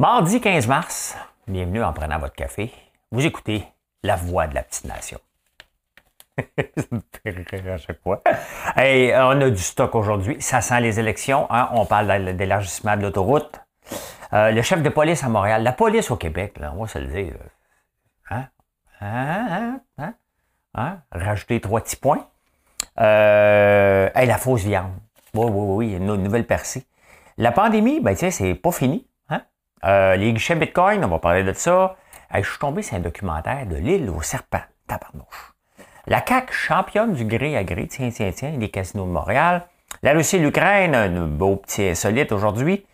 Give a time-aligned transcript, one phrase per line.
[0.00, 1.14] Mardi 15 mars,
[1.46, 2.72] bienvenue en prenant votre café.
[3.12, 3.66] Vous écoutez
[4.02, 5.18] La Voix de la Petite Nation.
[6.38, 8.22] À chaque fois.
[8.78, 10.40] On a du stock aujourd'hui.
[10.40, 11.46] Ça sent les élections.
[11.50, 11.68] Hein?
[11.72, 13.60] On parle d'élargissement de l'autoroute.
[14.32, 17.06] Euh, le chef de police à Montréal, la police au Québec, on va se le
[17.06, 17.34] dire.
[18.30, 18.46] Hein?
[19.02, 19.46] Hein?
[19.50, 19.80] Hein?
[19.98, 20.14] Hein?
[20.76, 20.98] hein?
[21.12, 22.26] Rajouter trois petits points.
[22.98, 24.92] Euh, la fausse viande.
[25.34, 26.86] Oui, oui, oui, une nouvelle percée.
[27.36, 29.06] La pandémie, ben, tu c'est pas fini.
[29.84, 31.96] Euh, les guichets Bitcoin, on va parler de ça.
[32.34, 34.60] Je suis tombé sur un documentaire de l'île au serpent.
[34.86, 35.54] Tabarnouche.
[36.06, 37.86] La CAQ championne du gré à gré.
[37.86, 39.66] Tiens, tiens, tiens, les casinos de Montréal.
[40.02, 42.86] La Russie et l'Ukraine, un beau petit insolite aujourd'hui.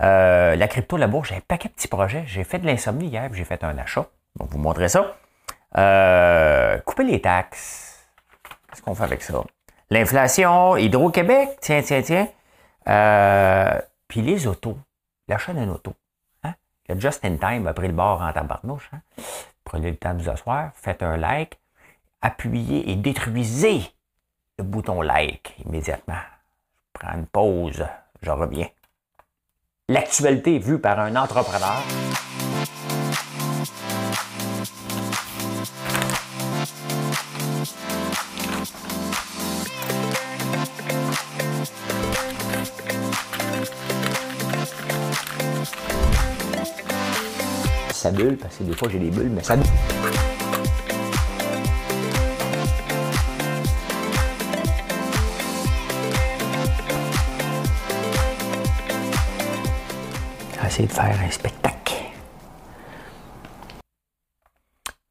[0.00, 2.24] Euh, la crypto, la bourse, j'ai un paquet de petits projets.
[2.26, 4.06] J'ai fait de l'insomnie hier, j'ai fait un achat.
[4.38, 5.16] On va vous montrer ça.
[5.76, 8.08] Euh, couper les taxes.
[8.70, 9.42] Qu'est-ce qu'on fait avec ça?
[9.90, 12.28] L'inflation, Hydro-Québec, tiens, tiens, tiens.
[14.08, 14.78] Puis les autos,
[15.28, 15.94] l'achat d'une auto.
[16.90, 16.94] Hein?
[16.94, 18.90] Le Just in Time a pris le bord en tabarnouche.
[18.92, 19.00] Hein?
[19.64, 21.58] Prenez le temps de vous asseoir, faites un like,
[22.22, 23.82] appuyez et détruisez
[24.58, 26.14] le bouton like immédiatement.
[26.94, 27.84] Je prends une pause,
[28.22, 28.68] je reviens.
[29.88, 31.82] L'actualité vue par un entrepreneur.
[48.00, 49.56] Ça bulle, parce que des fois j'ai des bulles, mais ça
[60.66, 61.94] essayer de faire un spectacle.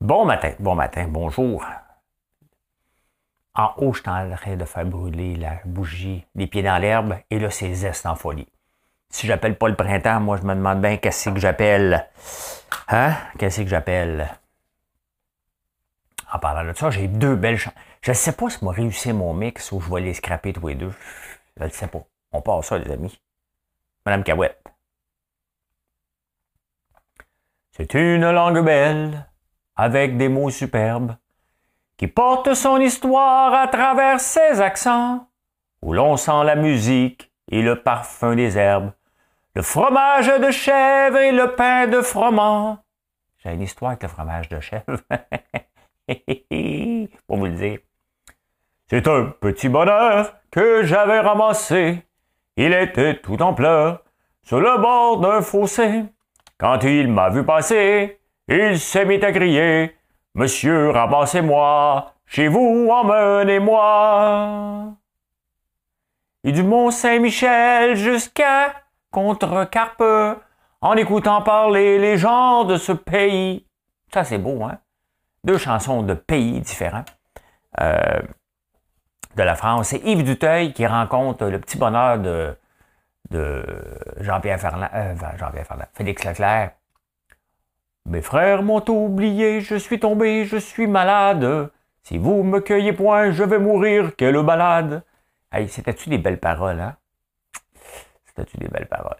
[0.01, 1.63] Bon matin, bon matin, bonjour.
[3.53, 7.17] En haut, je suis en train de faire brûler la bougie, les pieds dans l'herbe,
[7.29, 8.47] et là, c'est zeste en folie.
[9.09, 12.07] Si j'appelle pas le printemps, moi, je me demande bien qu'est-ce que j'appelle.
[12.87, 13.13] Hein?
[13.37, 14.29] Qu'est-ce que j'appelle?
[16.31, 17.75] En parlant de ça, j'ai deux belles chansons.
[18.01, 20.67] Je ne sais pas si moi réussi mon mix ou je vais les scraper tous
[20.67, 20.93] les deux.
[21.57, 21.99] Je ne sais pas.
[22.31, 23.19] On part ça, les amis.
[24.05, 24.63] Madame Cahouette.
[27.71, 29.25] C'est une langue belle,
[29.75, 31.15] avec des mots superbes,
[31.97, 35.27] qui porte son histoire à travers ses accents,
[35.81, 38.91] où l'on sent la musique et le parfum des herbes,
[39.55, 42.77] le fromage de chèvre et le pain de froment.
[43.37, 44.99] J'ai une histoire avec le fromage de chèvre.
[47.27, 47.79] Pour vous le dire.
[48.89, 52.03] C'est un petit bonheur que j'avais ramassé.
[52.57, 54.03] Il était tout en pleurs
[54.43, 56.03] sur le bord d'un fossé.
[56.57, 59.95] Quand il m'a vu passer, il s'est mis à crier
[60.35, 64.15] Monsieur, ramassez-moi, chez vous, emmenez-moi.
[66.43, 68.73] Et du Mont-Saint-Michel jusqu'à
[69.11, 70.39] Contrecarpe,
[70.81, 73.65] en écoutant parler les gens de ce pays.
[74.13, 74.79] Ça, c'est beau, hein?
[75.43, 77.05] Deux chansons de pays différents
[77.79, 78.19] euh,
[79.35, 79.89] de la France.
[79.89, 82.55] C'est Yves Duteuil qui rencontre le petit bonheur de
[83.29, 83.63] de
[84.19, 86.71] Jean-Pierre Ferland, euh, Jean-Pierre Ferland, Félix Leclerc.
[88.05, 91.69] Mes frères m'ont oublié, je suis tombé, je suis malade.
[92.03, 95.03] Si vous me cueillez point, je vais mourir, quelle balade.
[95.51, 96.95] Hey, c'était-tu des belles paroles, hein?
[98.39, 99.17] C'était-tu des belles paroles?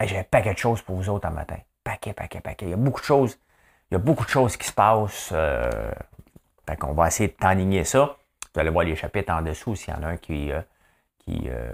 [0.00, 1.56] J'ai un paquet de choses pour vous autres un matin.
[1.82, 2.66] Paquet, paquet, paquet.
[2.66, 3.38] Il y a beaucoup de choses.
[3.90, 5.30] Il y a beaucoup de choses qui se passent.
[5.32, 5.90] Euh,
[6.66, 8.16] fait qu'on va essayer de t'enligner ça.
[8.54, 10.60] Vous allez voir les chapitres en dessous s'il y en a un qui, euh,
[11.18, 11.72] qui, euh,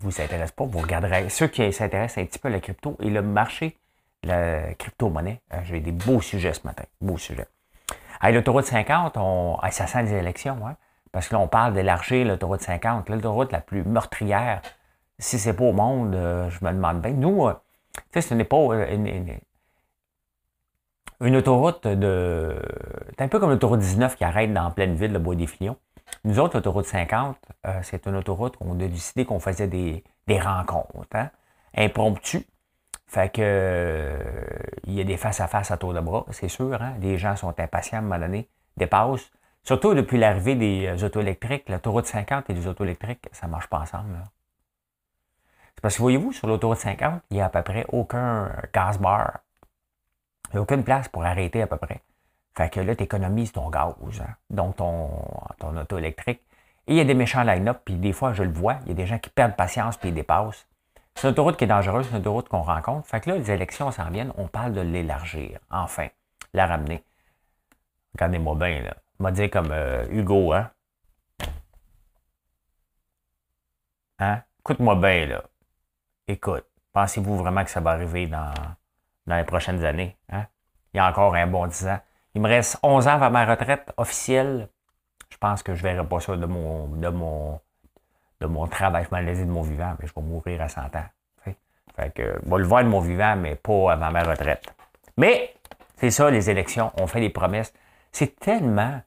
[0.00, 1.28] vous intéresse pas, vous regarderez.
[1.28, 3.76] Ceux qui s'intéressent un petit peu à la crypto et le marché,
[4.22, 7.46] la crypto-monnaie, hein, j'ai des beaux sujets ce matin, beaux sujets.
[8.22, 10.76] L'autoroute 50, on, ça sent les élections, hein,
[11.12, 14.60] parce que là, on parle d'élargir l'autoroute 50, l'autoroute la plus meurtrière.
[15.18, 17.12] Si c'est pas au monde, euh, je me demande bien.
[17.12, 17.54] Nous, euh,
[17.94, 19.38] tu sais, ce n'est pas une,
[21.20, 22.56] une, autoroute de.
[23.10, 25.76] C'est un peu comme l'autoroute 19 qui arrête dans pleine ville, le Bois des Filions.
[26.24, 27.36] Nous autres, l'autoroute 50,
[27.66, 31.30] euh, c'est une autoroute qu'on a décidé qu'on faisait des, rencontres, hein,
[31.76, 32.46] impromptues.
[33.06, 34.18] Fait que euh,
[34.86, 36.80] il y a des face-à-face à tour de bras, c'est sûr.
[36.82, 36.94] Hein?
[37.00, 39.30] Les gens sont impatients à un moment donné, dépassent.
[39.62, 43.52] Surtout depuis l'arrivée des euh, auto électriques, l'autoroute 50 et les auto électriques, ça ne
[43.52, 44.22] marche pas ensemble.
[44.24, 44.37] C'est
[45.82, 49.40] parce que voyez-vous, sur l'autoroute 50, il n'y a à peu près aucun gaz bar.
[50.50, 52.02] Il n'y a aucune place pour arrêter à peu près.
[52.56, 55.10] Fait que là, tu économises ton gaz, hein, donc ton,
[55.58, 56.40] ton auto électrique.
[56.88, 58.90] Et il y a des méchants line-up, puis des fois, je le vois, il y
[58.92, 60.66] a des gens qui perdent patience puis ils dépassent.
[61.14, 63.06] C'est une autoroute qui est dangereuse, c'est une autoroute qu'on rencontre.
[63.06, 66.08] Fait que là, les élections s'en viennent, on parle de l'élargir, enfin,
[66.54, 67.04] la ramener.
[68.14, 68.94] Regardez-moi bien, là.
[69.18, 70.70] m'a dit comme euh, Hugo, hein?
[74.20, 74.42] Hein?
[74.60, 75.42] Écoute-moi bien, là.
[76.28, 78.52] Écoute, Pensez-vous vraiment que ça va arriver dans,
[79.26, 80.16] dans les prochaines années?
[80.30, 80.46] Hein?
[80.92, 82.00] Il y a encore un bon 10 ans.
[82.34, 84.68] Il me reste 11 ans avant ma retraite officielle.
[85.30, 87.60] Je pense que je ne verrai pas ça de mon, de mon,
[88.40, 89.06] de mon travail.
[89.10, 91.04] Je de mon vivant, mais je vais mourir à 100 ans.
[91.94, 94.66] Fait que, je vais le voir de mon vivant, mais pas avant ma retraite.
[95.16, 95.54] Mais,
[95.96, 96.90] c'est ça, les élections.
[97.00, 97.72] On fait des promesses.
[98.12, 99.00] C'est tellement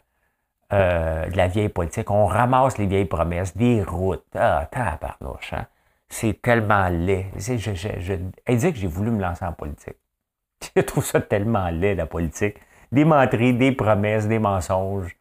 [0.71, 2.09] euh, de la vieille politique.
[2.09, 4.25] On ramasse les vieilles promesses, des routes.
[4.33, 5.67] Ah, tabarnouche, hein?
[6.11, 7.31] C'est tellement laid.
[7.37, 8.13] Je, je,
[8.45, 9.95] elle dit que j'ai voulu me lancer en politique.
[10.75, 12.57] Je trouve ça tellement laid, la politique.
[12.91, 15.15] Des menteries, des promesses, des mensonges.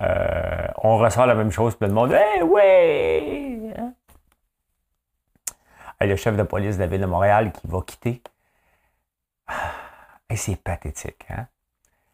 [0.00, 2.16] Euh, on ressort la même chose, tout le monde.
[2.38, 3.74] Eh ouais!
[3.76, 3.92] Hein?
[6.06, 8.22] le chef de police de la ville de Montréal qui va quitter.
[10.30, 11.48] Et c'est pathétique, hein?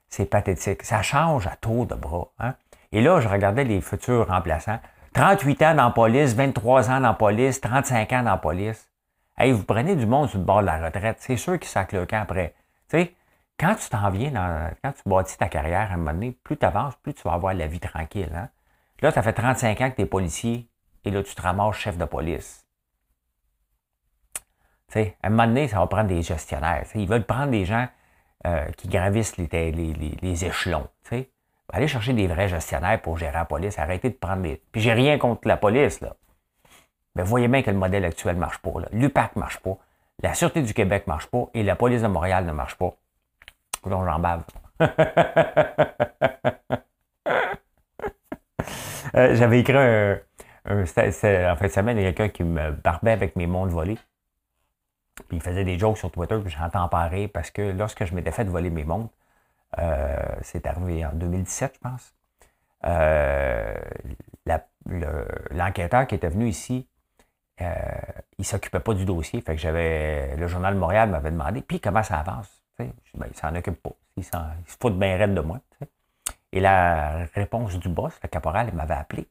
[0.09, 0.83] C'est pathétique.
[0.83, 2.29] Ça change à tour de bras.
[2.39, 2.55] Hein?
[2.91, 4.81] Et là, je regardais les futurs remplaçants.
[5.15, 8.91] 38 ans dans la police, 23 ans dans la police, 35 ans dans la police.
[9.39, 11.19] Hey, vous prenez du monde sur le bord de la retraite.
[11.21, 12.55] C'est sûr qu'ils sacent le camp après.
[12.89, 13.15] Tu
[13.57, 16.57] quand tu t'en viens, dans, quand tu bâtis ta carrière à un moment donné, plus
[16.57, 18.33] tu avances, plus tu vas avoir la vie tranquille.
[18.35, 18.49] Hein?
[19.01, 20.69] Là, ça fait 35 ans que tu es policier
[21.05, 22.67] et là, tu te ramasses chef de police.
[24.91, 26.87] Tu à un moment donné, ça va prendre des gestionnaires.
[26.97, 27.87] ils veulent prendre des gens
[28.47, 30.89] euh, qui gravissent les, les, échelons.
[31.09, 31.25] Tu
[31.73, 33.79] Allez chercher des vrais gestionnaires pour gérer la police.
[33.79, 34.61] Arrêtez de prendre des.
[34.71, 36.15] Puis j'ai rien contre la police, là.
[37.17, 38.71] Mais voyez bien que le modèle actuel ne marche pas.
[38.93, 39.77] L'UPAC ne marche pas.
[40.23, 41.49] La Sûreté du Québec ne marche pas.
[41.55, 42.95] Et la police de Montréal ne marche pas.
[43.87, 44.43] Donc j'en bave.
[49.17, 50.19] Euh, j'avais écrit un,
[50.67, 53.99] en fin de semaine, il y a quelqu'un qui me barbait avec mes montres volées.
[55.29, 58.33] Puis il faisait des jokes sur Twitter, puis j'entends parler parce que lorsque je m'étais
[58.33, 59.13] fait voler mes montres,
[60.43, 62.15] c'est arrivé en 2017, je pense.
[62.87, 63.75] Euh,
[65.51, 66.87] l'enquêteur qui était venu ici,
[67.61, 67.75] euh,
[68.39, 69.41] il s'occupait pas du dossier.
[69.41, 70.37] Fait que j'avais.
[70.37, 72.63] Le Journal de Montréal m'avait demandé Puis comment ça avance?
[72.79, 73.93] Ben, il s'en occupe pas.
[74.17, 74.37] Il, se
[74.81, 75.61] fout bien raide de moi.
[76.53, 79.29] Et la réponse du boss, le caporal, il m'avait appelé.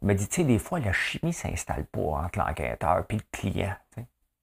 [0.00, 3.14] Il m'a dit, tu sais, des fois, la chimie ne s'installe pas entre l'enquêteur et
[3.14, 3.74] le client.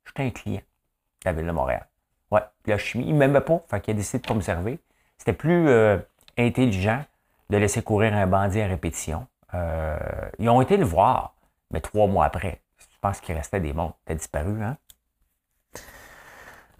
[0.05, 1.87] J'étais un client de la ville de Montréal.
[2.31, 4.77] Ouais, la chimie, il ne m'aimait pas, fait qu'il a décidé de pas me servir.
[5.17, 5.97] C'était plus euh,
[6.37, 7.03] intelligent
[7.49, 9.27] de laisser courir un bandit à répétition.
[9.53, 9.97] Euh,
[10.39, 11.35] ils ont été le voir,
[11.71, 12.61] mais trois mois après.
[12.77, 13.97] Je pense qu'il restait des montres.
[14.05, 14.77] T'as disparu, hein?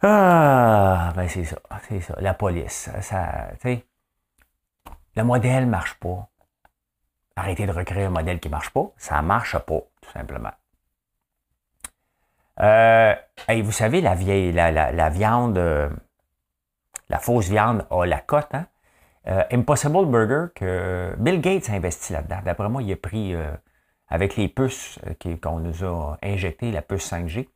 [0.01, 2.15] Ah, ben c'est ça, c'est ça.
[2.19, 3.85] La police, ça, tu sais,
[5.15, 6.27] le modèle marche pas.
[7.35, 8.91] Arrêtez de recréer un modèle qui marche pas.
[8.97, 10.51] Ça marche pas, tout simplement.
[12.61, 13.15] Euh,
[13.49, 15.89] vous savez, la vieille, la, la, viande, euh,
[17.09, 18.67] la fausse viande a la cote, hein?
[19.27, 22.39] Euh, Impossible Burger, que Bill Gates a investi là-dedans.
[22.45, 23.35] D'après moi, il a pris,
[24.07, 24.99] avec les puces
[25.41, 27.47] qu'on nous a injectées, la puce 5G,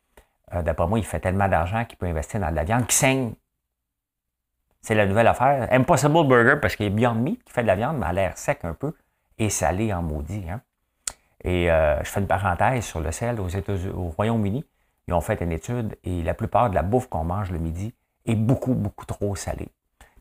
[0.53, 2.95] euh, d'après moi, il fait tellement d'argent qu'il peut investir dans de la viande qui
[2.95, 3.33] saigne.
[4.81, 5.67] C'est la nouvelle affaire.
[5.71, 8.37] Impossible Burger, parce qu'il a Beyond Meat qui fait de la viande, mais à l'air
[8.37, 8.93] sec un peu
[9.37, 10.49] et salé en maudit.
[10.49, 10.61] Hein.
[11.43, 14.65] Et euh, je fais une parenthèse sur le sel aux États au Royaume-Uni.
[15.07, 17.93] Ils ont fait une étude et la plupart de la bouffe qu'on mange le midi
[18.35, 19.69] beaucoup, beaucoup trop salée.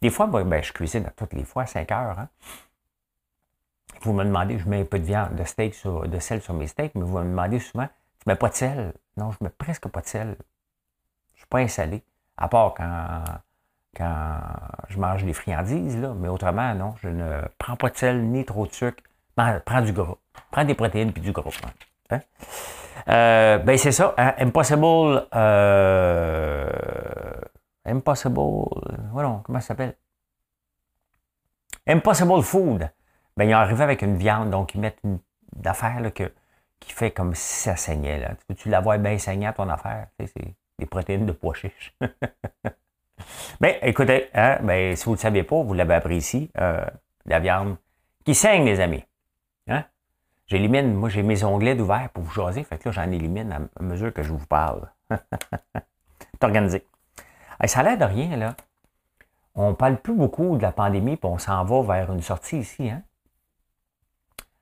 [0.00, 2.18] Des fois, ben, je cuisine toutes les fois, 5 heures.
[2.18, 2.28] Hein.
[4.02, 6.68] Vous me demandez, je mets un peu de viande, de steak de sel sur mes
[6.68, 7.88] steaks, mais vous me demandez souvent,
[8.20, 8.92] tu mets pas de sel?
[9.16, 10.36] Non, je mets presque pas de sel.
[11.34, 12.02] Je suis pas salé,
[12.36, 13.24] à part quand,
[13.96, 14.38] quand
[14.88, 16.14] je mange des friandises, là.
[16.16, 19.02] mais autrement, non, je ne prends pas de sel ni trop de sucre.
[19.34, 20.16] prends du gras.
[20.52, 21.50] Prends des protéines puis du gras.
[22.10, 22.20] Hein?
[23.08, 24.34] Euh, ben c'est ça, hein?
[24.38, 25.26] Impossible.
[25.34, 26.70] Euh,
[27.88, 28.40] impossible.
[29.12, 29.96] Voilà, comment ça s'appelle?
[31.86, 32.90] Impossible Food.
[33.36, 35.20] Ben, ils arrivé avec une viande, donc ils mettent une
[35.64, 36.02] affaire
[36.80, 38.18] qui fait comme si ça saignait.
[38.18, 38.30] Là.
[38.30, 40.08] Tu peux-tu l'avoir bien saigné à ton affaire?
[40.18, 41.94] c'est des protéines de pois chiches.
[43.60, 46.84] Mais écoutez, hein, ben, si vous ne le saviez pas, vous l'avez appris ici, euh,
[47.26, 47.76] la viande
[48.24, 49.04] qui saigne, les amis.
[49.68, 49.84] Hein?
[50.46, 53.82] J'élimine, moi j'ai mes onglets ouverts pour vous jaser, fait que là j'en élimine à
[53.82, 54.90] mesure que je vous parle.
[55.10, 56.84] C'est organisé.
[57.66, 58.54] Ça a l'air de rien, là.
[59.54, 62.88] On parle plus beaucoup de la pandémie, puis on s'en va vers une sortie ici.
[62.88, 63.02] Hein?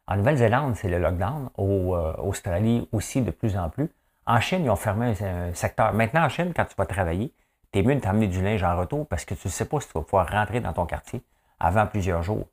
[0.07, 1.51] En Nouvelle-Zélande, c'est le lockdown.
[1.59, 3.91] Au euh, Australie aussi, de plus en plus.
[4.25, 5.93] En Chine, ils ont fermé un, secteur.
[5.93, 7.33] Maintenant, en Chine, quand tu vas travailler,
[7.73, 9.81] tu es mieux de t'amener du linge en retour parce que tu ne sais pas
[9.81, 11.23] si tu vas pouvoir rentrer dans ton quartier
[11.61, 12.47] avant plusieurs jours.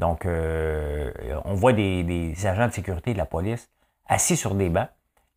[0.00, 1.12] Donc, euh,
[1.44, 3.68] on voit des, agents de sécurité de la police
[4.06, 4.88] assis sur des bancs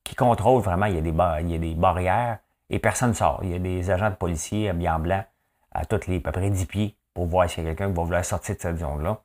[0.04, 0.86] qui contrôlent vraiment.
[0.86, 3.39] Il y a des barrières et personne ne sort.
[3.43, 5.24] Il y a des agents de policiers habillés en blanc
[5.71, 7.95] à toutes les à peu près 10 pieds pour voir s'il y a quelqu'un qui
[7.95, 9.21] va vouloir sortir de cette zone-là.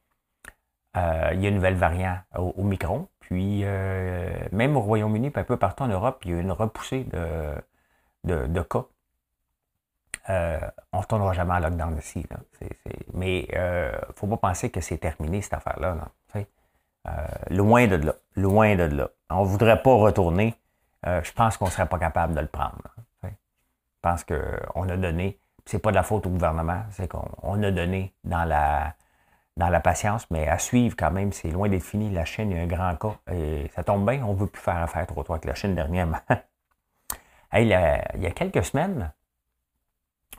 [0.96, 3.08] Euh, il y a une nouvelle variante au, micron.
[3.20, 7.04] Puis, euh, même au Royaume-Uni, un peu partout en Europe, il y a une repoussée
[8.24, 8.84] de, de, cas,
[10.28, 10.60] euh,
[10.92, 12.26] on ne retournera jamais en lockdown ici.
[13.14, 15.96] mais il ne faut pas penser que c'est terminé, cette affaire-là.
[17.50, 18.14] loin de là.
[18.36, 19.08] Loin de là.
[19.30, 20.54] On ne voudrait pas retourner.
[21.04, 22.94] je pense qu'on ne serait pas capable de le prendre.
[24.02, 25.38] Pense qu'on a donné.
[25.64, 28.94] C'est pas de la faute au gouvernement, c'est qu'on a donné dans la,
[29.56, 32.10] dans la patience, mais à suivre quand même, c'est loin d'être fini.
[32.10, 33.16] La Chine, il a un grand cas.
[33.32, 35.74] Et ça tombe bien, on ne veut plus faire affaire trop tôt avec la Chine
[35.74, 36.18] dernièrement.
[37.54, 39.12] il y a quelques semaines,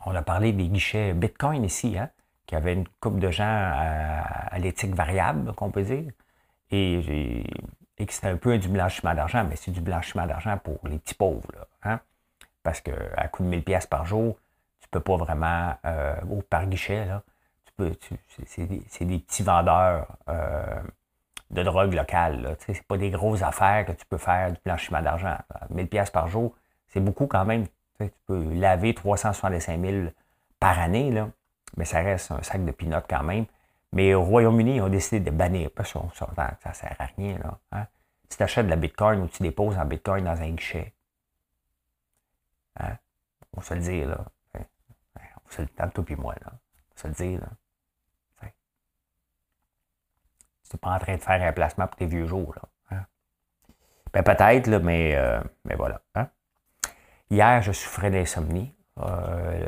[0.05, 2.09] on a parlé des guichets Bitcoin ici, hein,
[2.45, 6.11] qui avait une couple de gens à, l'éthique variable, qu'on peut dire,
[6.71, 7.45] et,
[7.97, 10.99] et que c'était un peu du blanchiment d'argent, mais c'est du blanchiment d'argent pour les
[10.99, 11.47] petits pauvres.
[11.83, 11.99] hein,
[12.63, 14.37] parce qu'à coût de 1000 pièces par jour,
[14.79, 16.15] tu ne peux pas vraiment, euh,
[16.49, 17.21] par guichet, là,
[18.45, 20.81] c'est des, petits vendeurs euh,
[21.49, 22.55] de drogue locale.
[22.65, 25.35] Ce n'est pas des grosses affaires que tu peux faire du blanchiment d'argent.
[25.69, 26.55] 1000 pièces par jour,
[26.87, 27.67] c'est beaucoup quand même.
[27.99, 30.07] Tu peux laver 365 000
[30.59, 31.29] par année, là,
[31.77, 33.45] mais ça reste un sac de pinottes quand même.
[33.91, 35.69] Mais au Royaume-Uni, ils ont décidé de bannir.
[35.71, 36.27] Pas ça, ça,
[36.63, 37.37] ça sert à rien.
[37.37, 37.85] Là, hein.
[38.29, 40.93] Tu t'achètes de la Bitcoin ou tu déposes en Bitcoin dans un guichet.
[42.79, 42.97] Hein?
[43.53, 44.25] On va se le dire, là.
[44.55, 46.51] On se le dire, toi et moi, là.
[46.51, 47.47] On va se le dire, là.
[50.69, 52.55] Tu n'es pas en train de faire un placement pour tes vieux jours.
[52.55, 53.05] Là, hein?
[54.11, 56.01] ben, peut-être, mais, euh, mais voilà.
[56.15, 56.29] Hein?
[57.29, 58.73] Hier, je souffrais d'insomnie.
[58.99, 59.65] Euh,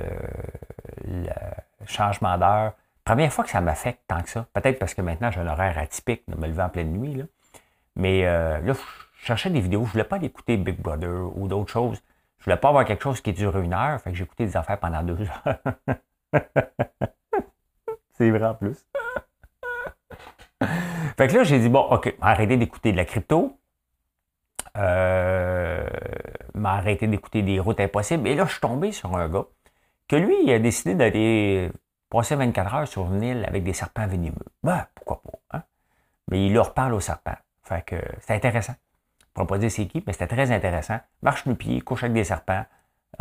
[1.06, 2.74] le changement d'heure.
[3.04, 4.48] Première fois que ça m'affecte tant que ça.
[4.54, 7.16] Peut-être parce que maintenant, j'ai un horaire atypique de me lever en pleine nuit.
[7.16, 7.26] Là.
[7.96, 9.82] Mais euh, là, je cherchais des vidéos.
[9.82, 12.02] Je ne voulais pas écouter Big Brother ou d'autres choses.
[12.46, 14.00] Je voulais pas avoir quelque chose qui dure une heure.
[14.02, 15.58] Fait que j'écoutais des affaires pendant deux heures.
[18.14, 18.86] C'est vrai en plus.
[21.18, 23.58] fait que là, j'ai dit, bon, OK, arrêtez d'écouter de la crypto.
[24.78, 25.88] Euh,
[26.64, 28.28] arrêté d'écouter des routes impossibles.
[28.28, 29.46] Et là, je suis tombé sur un gars
[30.08, 31.72] que lui, il a décidé d'aller
[32.12, 34.36] passer 24 heures sur une île avec des serpents venimeux.
[34.62, 35.64] Ben, pourquoi pas, hein?
[36.30, 37.38] Mais il leur parle aux serpents.
[37.64, 38.76] Fait que c'est intéressant.
[39.38, 39.66] Ne pourrais pas
[40.08, 41.00] mais c'était très intéressant.
[41.22, 42.66] Marche le pied, couche avec des serpents.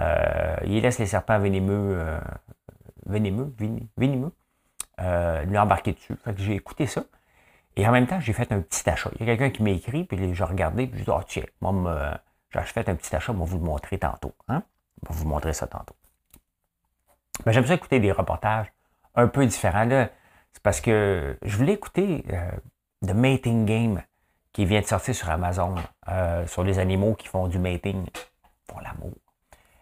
[0.01, 2.21] Euh, il laisse les serpents venimeux, euh,
[3.07, 3.53] venimeux,
[3.97, 4.33] venimeux,
[5.01, 6.15] euh, lui embarquer dessus.
[6.25, 7.03] Fait j'ai écouté ça.
[7.77, 9.11] Et en même temps, j'ai fait un petit achat.
[9.15, 11.45] Il y a quelqu'un qui m'a écrit, puis j'ai regardé, puis j'ai dit, oh tiens,
[11.61, 12.21] moi,
[12.53, 14.33] j'ai fait un petit achat, on va vous le montrer tantôt.
[14.49, 14.63] Hein?
[15.03, 15.97] On va vous montrer ça tantôt.
[17.45, 18.73] Mais j'aime ça écouter des reportages
[19.17, 19.89] un peu différents.
[20.53, 22.51] C'est parce que je voulais écouter euh,
[23.05, 24.03] The Mating Game
[24.55, 25.75] qui vient de sortir sur Amazon,
[26.09, 28.07] euh, sur les animaux qui font du mating,
[28.71, 29.13] font l'amour.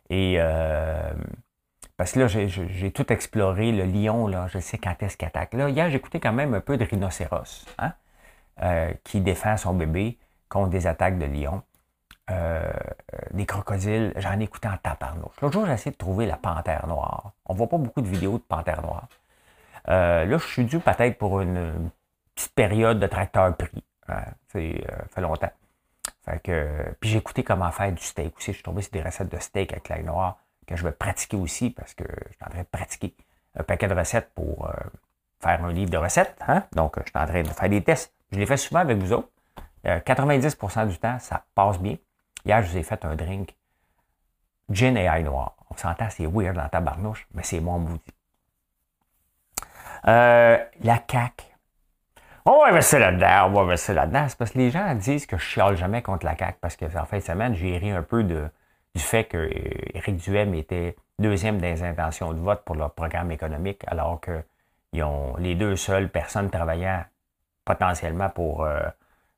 [0.09, 1.13] Et euh,
[1.97, 5.53] parce que là, j'ai tout exploré, le lion, là, je sais quand est-ce qu'il attaque.
[5.55, 7.93] Là, hier, écouté quand même un peu de rhinocéros, hein,
[9.05, 11.63] qui défend son bébé contre des attaques de lion.
[13.33, 15.37] des crocodiles, j'en ai écouté en taparnouche.
[15.43, 17.33] L'autre jour, j'ai essayé de trouver la panthère noire.
[17.45, 19.09] On voit pas beaucoup de vidéos de panthère noire.
[19.87, 21.91] là, je suis dû peut-être pour une
[22.35, 23.85] petite période de tracteur pris.
[24.09, 25.51] Hein, ça fait longtemps.
[27.01, 28.53] Puis j'ai écouté comment faire du steak aussi.
[28.53, 31.37] Je suis tombé sur des recettes de steak avec l'ail noir que je vais pratiquer
[31.37, 33.15] aussi parce que je suis en train de pratiquer
[33.59, 34.71] un paquet de recettes pour
[35.41, 36.37] faire un livre de recettes.
[36.47, 36.65] Hein?
[36.73, 38.15] Donc, je suis en train de faire des tests.
[38.31, 39.29] Je les fais souvent avec vous autres.
[39.85, 41.97] 90% du temps, ça passe bien.
[42.45, 43.57] Hier, je vous ai fait un drink
[44.71, 45.57] gin et ail noir.
[45.71, 48.01] On s'entend, c'est weird dans ta barnouche, mais c'est moi maudit.
[50.09, 51.45] Euh, la CAQ.
[52.45, 54.27] On va verser là-dedans, on va verser là-dedans.
[54.29, 56.85] C'est parce que les gens disent que je chiale jamais contre la CAQ parce que
[56.99, 58.43] en fin de semaine, j'ai ri un peu du
[58.97, 64.43] fait qu'Éric Duhem était deuxième des intentions de vote pour leur programme économique, alors que
[64.93, 67.05] ils ont les deux seules personnes travaillant
[67.65, 68.81] potentiellement pour euh,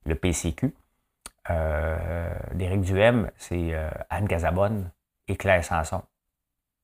[0.07, 0.75] le PCQ.
[1.51, 4.91] Euh, D'Éric Duhem, c'est euh, Anne Casabonne
[5.29, 6.03] et Claire Sanson.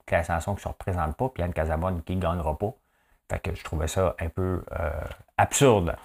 [0.06, 2.74] Claire Sanson qui ne se représente pas, puis Anne Casabonne qui ne gagnera pas.
[3.30, 4.90] Fait que je trouvais ça un peu euh,
[5.38, 5.96] absurde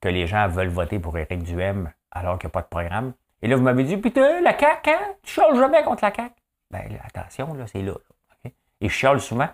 [0.00, 3.12] que les gens veulent voter pour Éric Duhem alors qu'il n'y a pas de programme.
[3.42, 5.14] Et là, vous m'avez dit, putain, la CAQ, hein?
[5.22, 6.34] Tu chiales jamais contre la CAQ?
[6.70, 7.94] Ben, attention, là, c'est là.
[8.80, 9.48] Et je chiale souvent.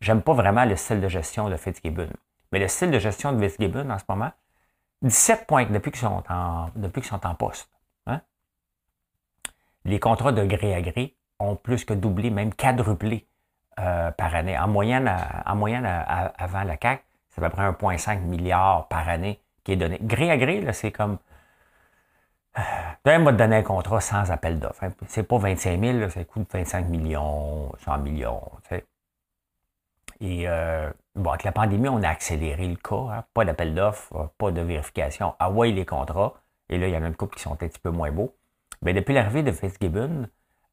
[0.00, 2.08] J'aime pas vraiment le style de gestion de Fitzgibbon.
[2.50, 4.32] Mais le style de gestion de Fitzgibbon en ce moment,
[5.02, 7.70] 17 points depuis qu'ils sont en, depuis sont en poste.
[8.06, 8.20] Hein?
[9.84, 13.26] Les contrats de gré à gré ont plus que doublé, même quadruplé
[13.78, 14.58] euh, par année.
[14.58, 15.10] En moyenne,
[15.46, 19.76] en moyenne avant la CAC, c'est à peu près 1,5 milliard par année qui est
[19.76, 19.98] donné.
[20.02, 21.18] Gré à gré, c'est comme.
[22.58, 24.84] Euh, moi te donner un contrat sans appel d'offres.
[24.84, 24.92] Hein.
[25.08, 28.42] C'est pas 25 000, ça coûte 25 millions, 100 millions.
[30.20, 33.08] Et euh, bon, avec la pandémie, on a accéléré le cas.
[33.10, 33.24] Hein.
[33.34, 35.34] Pas d'appel d'offres, pas de vérification.
[35.38, 36.34] Ah ouais, les contrats.
[36.68, 38.34] Et là, il y en a une couple qui sont un petit peu moins beaux.
[38.82, 40.28] Mais depuis l'arrivée de Fitzgibbon,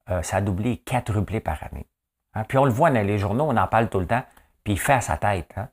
[0.10, 1.88] euh, ça a doublé, quadruplé par année.
[2.34, 2.44] Hein.
[2.44, 4.24] Puis on le voit dans les journaux, on en parle tout le temps,
[4.64, 5.52] puis il fait à sa tête.
[5.58, 5.70] Hein.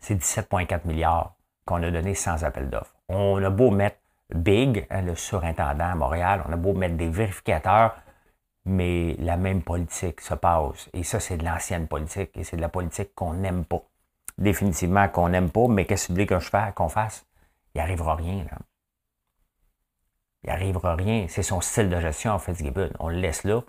[0.00, 2.94] C'est 17,4 milliards qu'on a donné sans appel d'offres.
[3.08, 3.96] On a beau mettre
[4.34, 7.94] Big, hein, le surintendant à Montréal, on a beau mettre des vérificateurs,
[8.64, 10.88] mais la même politique se passe.
[10.92, 13.82] Et ça, c'est de l'ancienne politique, et c'est de la politique qu'on n'aime pas.
[14.38, 17.26] Définitivement qu'on n'aime pas, mais qu'est-ce que voulez que je qu'on fasse?
[17.74, 18.44] Il n'arrivera rien.
[18.44, 18.58] Là.
[20.44, 21.26] Il n'arrivera rien.
[21.28, 22.90] C'est son style de gestion, en fait, Gibbon.
[22.98, 23.62] On le laisse là.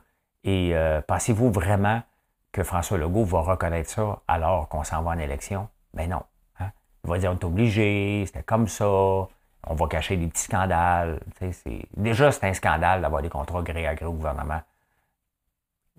[0.43, 2.01] Et euh, pensez-vous vraiment
[2.51, 5.69] que François Legault va reconnaître ça alors qu'on s'en va en élection?
[5.93, 6.23] Ben non.
[7.03, 11.19] Il va dire on est obligé, c'était comme ça, on va cacher des petits scandales.
[11.97, 14.61] Déjà, c'est un scandale d'avoir des contrats gré à gré au gouvernement.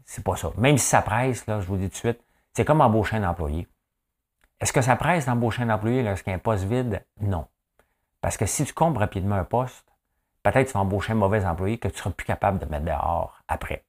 [0.05, 0.51] C'est pas ça.
[0.57, 2.21] Même si ça presse, là, je vous dis tout de suite,
[2.53, 3.67] c'est comme embaucher un employé.
[4.61, 7.05] Est-ce que ça presse d'embaucher un employé lorsqu'il y a un poste vide?
[7.21, 7.47] Non.
[8.21, 9.85] Parce que si tu comptes rapidement un poste,
[10.43, 13.43] peut-être tu vas embaucher un mauvais employé que tu seras plus capable de mettre dehors
[13.49, 13.85] après.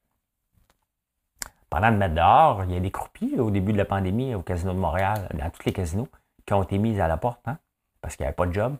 [1.70, 4.42] Pendant de mettre dehors, il y a des croupiers au début de la pandémie au
[4.42, 6.08] Casino de Montréal, dans tous les casinos,
[6.46, 7.58] qui ont été mis à la porte hein,
[8.02, 8.78] parce qu'il n'y avait pas de job.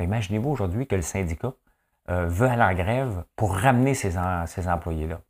[0.00, 1.52] imaginez-vous aujourd'hui que le syndicat
[2.08, 4.14] euh, veut aller en grève pour ramener ces,
[4.46, 5.20] ces employés-là.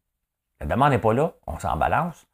[0.61, 2.27] La demande n'est pas là, on s'en balance.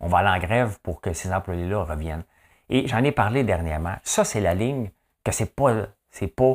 [0.00, 2.24] On va aller en grève pour que ces employés-là reviennent.
[2.68, 3.96] Et j'en ai parlé dernièrement.
[4.02, 4.90] Ça, c'est la ligne
[5.24, 6.54] que c'est pas, c'est pas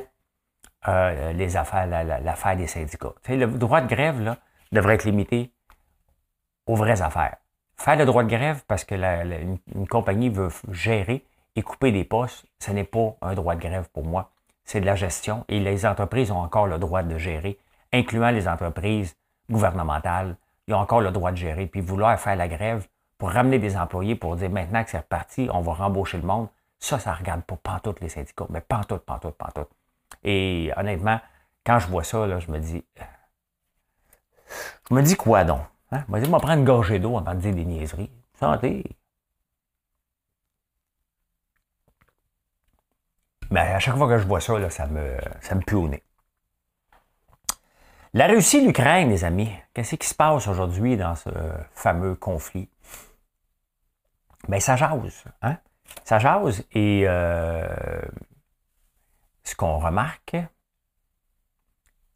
[0.88, 3.14] euh, les affaires, l'affaire des syndicats.
[3.28, 4.38] le droit de grève là,
[4.72, 5.52] devrait être limité
[6.66, 7.38] aux vraies affaires.
[7.78, 11.26] Faire le droit de grève parce que une, compagnie veut gérer
[11.56, 14.32] et couper des postes, ce n'est pas un droit de grève pour moi.
[14.64, 17.58] C'est de la gestion et les entreprises ont encore le droit de gérer,
[17.94, 19.16] incluant les entreprises
[19.50, 20.38] gouvernementales.
[20.68, 21.68] Ils ont encore le droit de gérer.
[21.68, 25.50] Puis vouloir faire la grève pour ramener des employés pour dire maintenant que c'est reparti,
[25.54, 26.48] on va rembaucher le monde,
[26.80, 29.70] ça, ça regarde pas pantoute les syndicats, mais pantoute, pantoute, pantoute.
[30.24, 31.20] Et honnêtement,
[31.66, 32.84] quand je vois ça, là, je me dis.
[34.90, 35.62] Je me dis quoi donc?
[35.92, 36.04] Hein?
[36.08, 38.12] Je me dis, moi, prendre une gorgée d'eau avant de dire des niaiseries.
[38.40, 38.84] Santé!
[43.52, 45.88] Mais à chaque fois que je vois ça, là, ça, me, ça me pue au
[45.88, 46.04] nez.
[48.14, 51.30] La Russie, l'Ukraine, les amis, qu'est-ce qui se passe aujourd'hui dans ce
[51.74, 52.70] fameux conflit?
[54.48, 55.26] Bien, ça jase.
[55.42, 55.58] Hein?
[56.04, 57.68] Ça jase et euh,
[59.44, 60.38] ce qu'on remarque.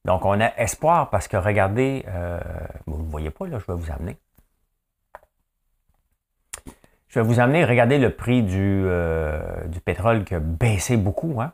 [0.05, 2.39] Donc, on a espoir parce que regardez, euh,
[2.85, 4.17] vous ne voyez pas, là, je vais vous amener.
[7.09, 11.41] Je vais vous amener, regardez le prix du, euh, du pétrole qui a baissé beaucoup.
[11.41, 11.53] Hein?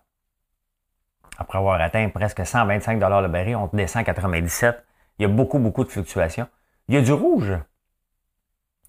[1.38, 4.84] Après avoir atteint presque 125 le baril, on descend à 97.
[5.18, 6.48] Il y a beaucoup, beaucoup de fluctuations.
[6.90, 7.58] Il y a du rouge.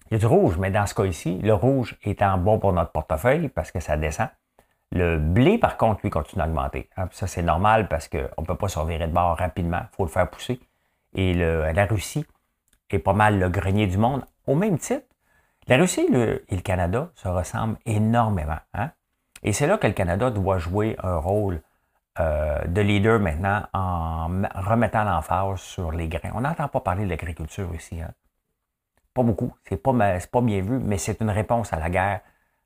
[0.09, 2.73] Il y a du rouge, mais dans ce cas ici, le rouge étant bon pour
[2.73, 4.27] notre portefeuille parce que ça descend.
[4.91, 6.89] Le blé, par contre, lui, continue d'augmenter.
[6.97, 7.07] Hein.
[7.11, 9.81] Ça, c'est normal parce qu'on ne peut pas se revirer de bord rapidement.
[9.93, 10.59] Il faut le faire pousser.
[11.13, 12.25] Et la Russie
[12.89, 14.23] est pas mal le grenier du monde.
[14.45, 15.06] Au même titre,
[15.67, 18.59] la Russie et le Canada se ressemblent énormément.
[18.73, 18.91] Hein?
[19.43, 21.61] Et c'est là que le Canada doit jouer un rôle
[22.19, 26.31] euh, de leader maintenant en remettant l'emphase sur les grains.
[26.33, 28.01] On n'entend pas parler de l'agriculture ici.
[28.01, 28.11] Hein?
[29.13, 29.53] Pas beaucoup.
[29.65, 29.93] C'est pas,
[30.31, 32.21] pas bien vu, mais c'est une réponse à la guerre.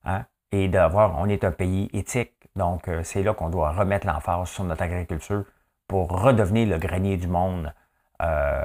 [0.06, 0.26] Hein?
[0.52, 4.50] Et d'avoir, on est un pays éthique, donc euh, c'est là qu'on doit remettre l'emphase
[4.50, 5.46] sur notre agriculture
[5.88, 7.74] pour redevenir le grenier du monde
[8.22, 8.64] euh,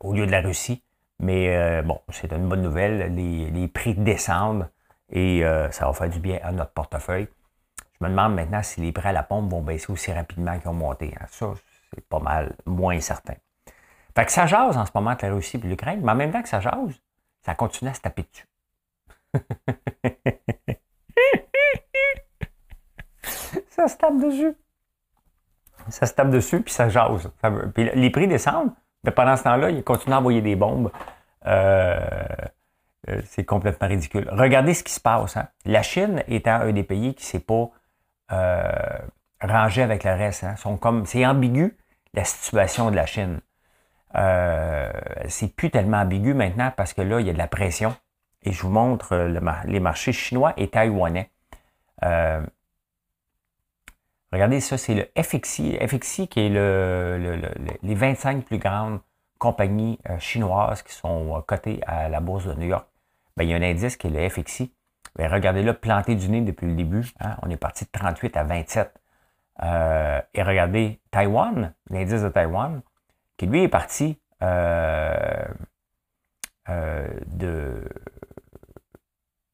[0.00, 0.82] au lieu de la Russie.
[1.20, 4.68] Mais bon, c'est une bonne nouvelle, les, prix descendent
[5.10, 7.28] et ça va faire du bien à notre portefeuille.
[8.00, 10.70] Je me demande maintenant si les prix à la pompe vont baisser aussi rapidement qu'ils
[10.70, 11.14] ont monté.
[11.20, 11.26] Hein.
[11.28, 11.52] Ça,
[11.94, 13.34] c'est pas mal moins certain.
[14.16, 16.32] Fait que ça jase en ce moment entre la Russie et l'Ukraine, mais en même
[16.32, 16.98] temps que ça jase,
[17.42, 18.46] ça continue à se taper dessus.
[23.68, 24.54] ça se tape dessus.
[25.88, 27.30] Ça se tape dessus, puis ça jase.
[27.74, 28.72] Puis les prix descendent,
[29.04, 30.90] mais pendant ce temps-là, il continue à envoyer des bombes.
[31.46, 31.98] Euh,
[33.08, 34.28] euh, c'est complètement ridicule.
[34.30, 35.36] Regardez ce qui se passe.
[35.36, 35.48] Hein.
[35.64, 37.70] La Chine étant un des pays qui ne s'est pas
[38.32, 38.98] euh,
[39.42, 40.44] rangé avec le reste.
[40.44, 40.54] Hein.
[41.06, 41.76] C'est ambigu,
[42.12, 43.40] la situation de la Chine.
[45.28, 47.94] c'est plus tellement ambigu maintenant parce que là, il y a de la pression
[48.42, 51.30] et je vous montre euh, les marchés chinois et taïwanais.
[52.04, 52.42] Euh,
[54.32, 55.78] regardez ça, c'est le FXI.
[55.86, 57.40] FXI qui est le,
[57.82, 59.00] les 25 plus grandes
[59.38, 62.86] compagnies euh, chinoises qui sont cotées à la bourse de New York.
[63.36, 64.72] Ben, il y a un indice qui est le FXI.
[65.16, 67.06] Ben, regardez-le, planté du nez depuis le début.
[67.20, 67.36] Hein.
[67.42, 68.92] on est parti de 38 à 27.
[70.34, 72.82] et regardez Taïwan, l'indice de Taïwan,
[73.36, 74.18] qui lui est parti
[76.70, 77.88] de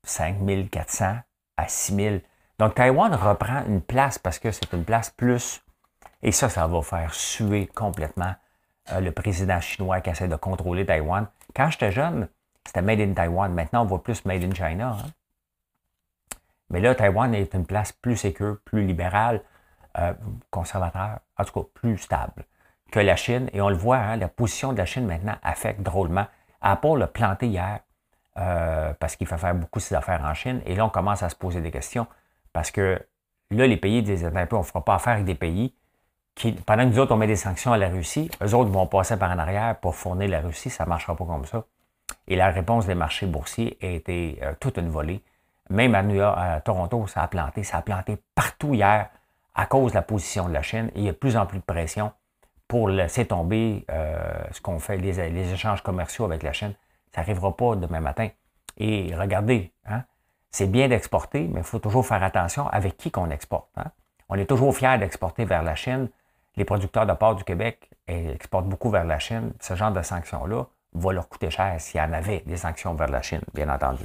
[0.04, 1.16] 5400
[1.56, 2.22] à 6000.
[2.58, 5.62] Donc, Taïwan reprend une place parce que c'est une place plus.
[6.22, 8.34] Et ça, ça va faire suer complètement
[8.92, 11.26] euh, le président chinois qui essaie de contrôler Taïwan.
[11.54, 12.28] Quand j'étais jeune,
[12.64, 13.52] c'était Made in Taiwan.
[13.52, 14.96] Maintenant, on voit plus Made in China.
[14.98, 15.10] Hein.
[16.70, 19.42] Mais là, Taïwan est une place plus sécure, plus libérale,
[19.98, 20.12] euh,
[20.50, 22.44] conservateur, en tout cas plus stable
[22.90, 23.48] que la Chine.
[23.52, 26.26] Et on le voit, hein, la position de la Chine maintenant affecte drôlement.
[26.60, 27.80] Apple l'a planté hier
[28.38, 30.60] euh, parce qu'il fait faire beaucoup ses affaires en Chine.
[30.66, 32.06] Et là, on commence à se poser des questions
[32.56, 32.98] parce que
[33.50, 35.74] là, les pays disent un peu, on ne fera pas affaire avec des pays
[36.34, 38.86] qui, pendant que nous autres, on met des sanctions à la Russie, eux autres vont
[38.86, 40.70] passer par en arrière pour fournir la Russie.
[40.70, 41.66] Ça ne marchera pas comme ça.
[42.26, 45.22] Et la réponse des marchés boursiers a été euh, toute une volée.
[45.68, 47.62] Même à New York, à Toronto, ça a planté.
[47.62, 49.10] Ça a planté partout hier
[49.54, 50.90] à cause de la position de la Chine.
[50.94, 52.10] il y a de plus en plus de pression
[52.68, 54.16] pour laisser tomber euh,
[54.50, 55.20] ce qu'on fait, les,
[55.52, 56.72] échanges commerciaux avec la Chine.
[57.14, 58.30] Ça n'arrivera pas demain matin.
[58.78, 60.04] Et regardez, hein,
[60.56, 63.68] c'est bien d'exporter, mais il faut toujours faire attention avec qui qu'on exporte.
[63.76, 63.90] Hein.
[64.30, 66.08] On est toujours fiers d'exporter vers la Chine.
[66.56, 69.52] Les producteurs de porc du Québec exportent beaucoup vers la Chine.
[69.60, 70.64] Ce genre de sanctions-là
[70.94, 74.04] va leur coûter cher s'il y en avait des sanctions vers la Chine, bien entendu.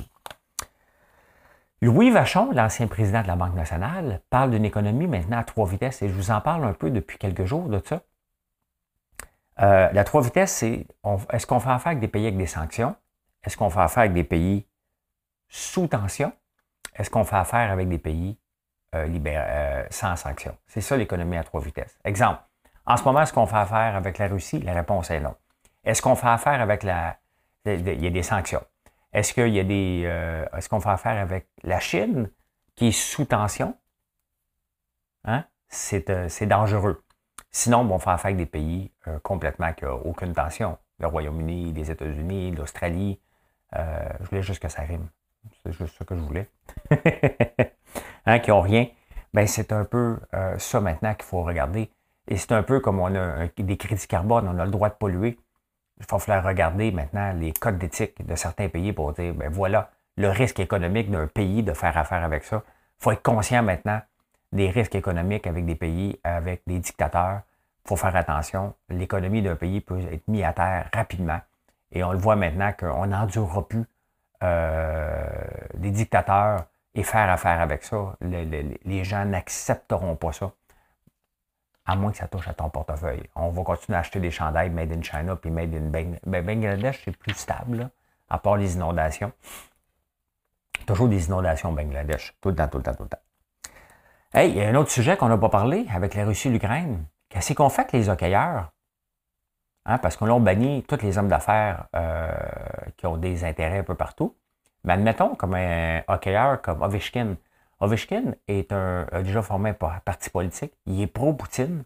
[1.81, 6.01] Louis Vachon, l'ancien président de la Banque nationale, parle d'une économie maintenant à trois vitesses
[6.01, 8.01] et je vous en parle un peu depuis quelques jours de ça.
[9.61, 10.85] Euh, la trois vitesses, c'est
[11.31, 12.93] est-ce qu'on fait affaire avec des pays avec des sanctions?
[13.45, 14.65] Est-ce qu'on fait affaire avec des pays
[15.47, 16.33] sous tension?
[16.95, 18.37] Est-ce qu'on fait affaire avec des pays
[18.95, 20.57] euh, euh, sans sanctions?
[20.67, 21.97] C'est ça l'économie à trois vitesses.
[22.03, 22.41] Exemple,
[22.85, 24.59] en ce moment, est-ce qu'on fait affaire avec la Russie?
[24.59, 25.35] La réponse est non.
[25.83, 27.17] Est-ce qu'on fait affaire avec la...
[27.65, 28.63] Il y a des sanctions.
[29.13, 30.03] Est-ce qu'il y a des.
[30.05, 32.31] Euh, est-ce qu'on fait affaire avec la Chine
[32.75, 33.77] qui est sous tension?
[35.25, 35.43] Hein?
[35.67, 37.03] C'est, dangereux.
[37.51, 40.77] Sinon, on fait affaire avec des pays complètement qui n'ont aucune tension.
[40.99, 43.21] Le Royaume-Uni, les États-Unis, l'Australie.
[43.73, 45.07] je voulais juste que ça rime.
[45.63, 46.49] C'est juste ça que je voulais.
[48.25, 48.87] hein, qui n'ont rien.
[49.33, 50.17] Ben, c'est un peu
[50.57, 51.89] ça maintenant qu'il faut regarder.
[52.27, 54.95] Et c'est un peu comme on a des crédits carbone, on a le droit de
[54.95, 55.37] polluer
[56.01, 59.91] il va falloir regarder maintenant les codes d'éthique de certains pays pour dire, ben voilà,
[60.17, 62.63] le risque économique d'un pays de faire affaire avec ça.
[62.99, 64.01] Il faut être conscient maintenant
[64.51, 67.41] des risques économiques avec des pays, avec des dictateurs.
[67.85, 68.73] Il faut faire attention.
[68.89, 71.39] L'économie d'un pays peut être mise à terre rapidement.
[71.91, 73.85] Et on le voit maintenant qu'on n'endurera plus
[74.43, 75.27] euh,
[75.75, 78.15] des dictateurs et faire affaire avec ça.
[78.21, 80.51] les gens n'accepteront pas ça
[81.85, 83.23] à moins que ça touche à ton portefeuille.
[83.35, 87.01] On va continuer à acheter des chandails made in China puis made in ben, Bangladesh.
[87.03, 87.89] c'est plus stable,
[88.29, 89.31] à part les inondations.
[90.85, 93.19] Toujours des inondations au Bangladesh, tout le temps, tout le temps, tout le temps.
[94.33, 96.51] Hey, il y a un autre sujet qu'on n'a pas parlé avec la Russie et
[96.51, 97.05] l'Ukraine.
[97.29, 98.71] Qu'est-ce qu'on fait avec les hockeyeurs?
[99.85, 102.31] Hein, parce que là, on bannit tous les hommes d'affaires euh,
[102.97, 104.35] qui ont des intérêts un peu partout.
[104.83, 107.35] Mais admettons, comme un hockeyeur comme Ovechkin,
[107.79, 110.73] Ovechkin est un, a déjà formé un parti politique.
[110.85, 111.83] Il est pro-Poutine.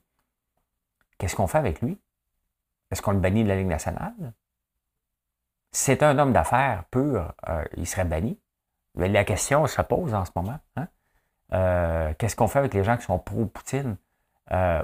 [1.17, 1.97] Qu'est-ce qu'on fait avec lui?
[2.91, 4.13] Est-ce qu'on le bannit de la Ligue nationale?
[5.75, 8.39] c'est un homme d'affaires pur, euh, il serait banni.
[8.95, 10.58] Mais la question se pose en ce moment.
[10.77, 10.88] Hein?
[11.53, 13.97] Euh, qu'est-ce qu'on fait avec les gens qui sont pro-Poutine?
[14.51, 14.84] Euh,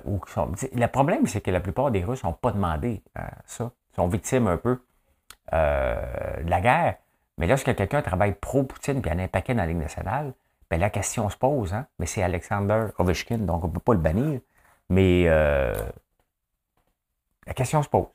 [0.74, 3.04] le problème, c'est que la plupart des Russes n'ont pas demandé
[3.46, 3.72] ça.
[3.92, 4.80] Ils sont victimes un peu
[5.52, 6.96] de la guerre.
[7.38, 10.34] Mais lorsque quelqu'un travaille pro-Poutine et a un paquet dans la Ligue nationale,
[10.72, 11.86] ben, la question se pose, hein?
[12.00, 14.40] mais c'est Alexander Ovechkin, donc on ne peut pas le bannir.
[14.90, 15.74] Mais euh,
[17.46, 18.08] la question se pose.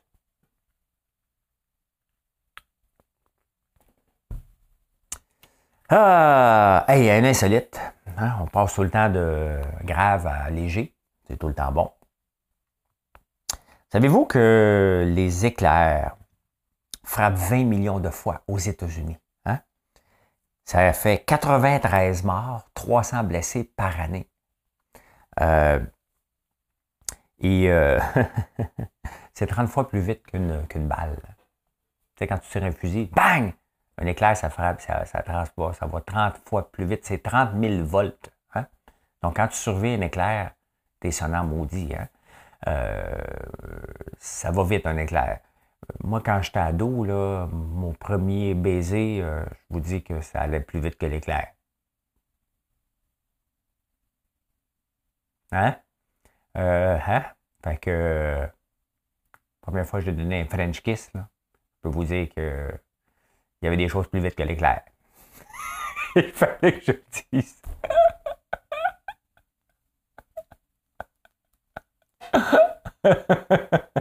[5.90, 7.78] Ah, hey, un insolite.
[8.16, 8.36] Hein?
[8.40, 10.95] On passe tout le temps de grave à léger.
[11.26, 11.90] C'est tout le temps bon.
[13.90, 16.16] Savez-vous que les éclairs
[17.04, 19.18] frappent 20 millions de fois aux États-Unis?
[20.66, 24.28] Ça a fait 93 morts, 300 blessés par année.
[25.40, 25.78] Euh,
[27.38, 28.00] et euh,
[29.34, 31.16] c'est 30 fois plus vite qu'une balle.
[32.16, 33.52] Tu sais, quand tu tires un fusil, bang!
[33.98, 37.04] Un éclair, ça frappe, ça, ça transporte, ça va 30 fois plus vite.
[37.04, 38.30] C'est 30 000 volts.
[38.54, 38.66] Hein?
[39.22, 40.50] Donc, quand tu surveilles un éclair,
[41.10, 41.94] sonnant maudit.
[41.94, 42.08] Hein?
[42.68, 43.22] Euh,
[44.18, 45.40] ça va vite, un éclair.
[46.02, 46.88] Moi, quand j'étais ado,
[47.52, 51.48] mon premier baiser, euh, je vous dis que ça allait plus vite que l'éclair.
[55.52, 55.76] Hein?
[56.56, 57.24] Euh, hein?
[57.62, 58.48] Fait que,
[59.60, 61.20] première fois que j'ai donné un French kiss, je
[61.82, 62.72] peux vous dire que
[63.60, 64.82] il y avait des choses plus vite que l'éclair.
[66.16, 67.62] il fallait que je le dise.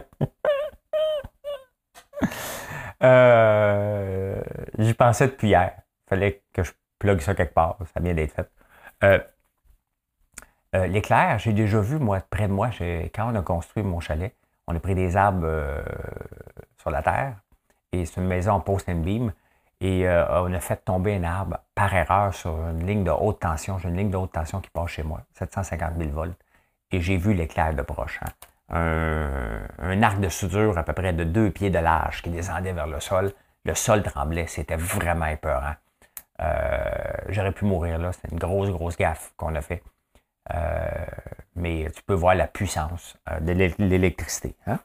[3.02, 4.40] Euh,
[4.78, 5.72] j'y pensais depuis hier.
[6.08, 7.76] Fallait que je plug ça quelque part.
[7.92, 8.50] Ça vient d'être fait.
[9.04, 9.18] Euh,
[10.74, 12.70] euh, l'éclair, j'ai déjà vu, moi, près de moi,
[13.14, 14.34] quand on a construit mon chalet,
[14.66, 15.46] On a pris des arbres
[16.80, 17.36] sur la terre
[17.92, 19.32] et c'est une maison en post and beam.
[19.80, 23.78] Et on a fait tomber un arbre par erreur sur une ligne de haute tension.
[23.78, 26.36] J'ai une ligne de haute tension qui passe chez moi, 750 000 volts.
[26.90, 28.18] Et j'ai vu l'éclair de broche.
[28.24, 28.30] Hein.
[28.68, 32.86] Un, arc de soudure à peu près de deux pieds de large qui descendait vers
[32.86, 33.32] le sol.
[33.64, 34.46] Le sol tremblait.
[34.46, 35.74] C'était vraiment épeurant.
[36.40, 36.84] Euh,
[37.28, 38.12] j'aurais pu mourir là.
[38.12, 39.82] C'était une grosse, grosse gaffe qu'on a fait.
[40.54, 40.88] Euh,
[41.54, 44.54] mais tu peux voir la puissance euh, de l'électricité.
[44.66, 44.78] Hein?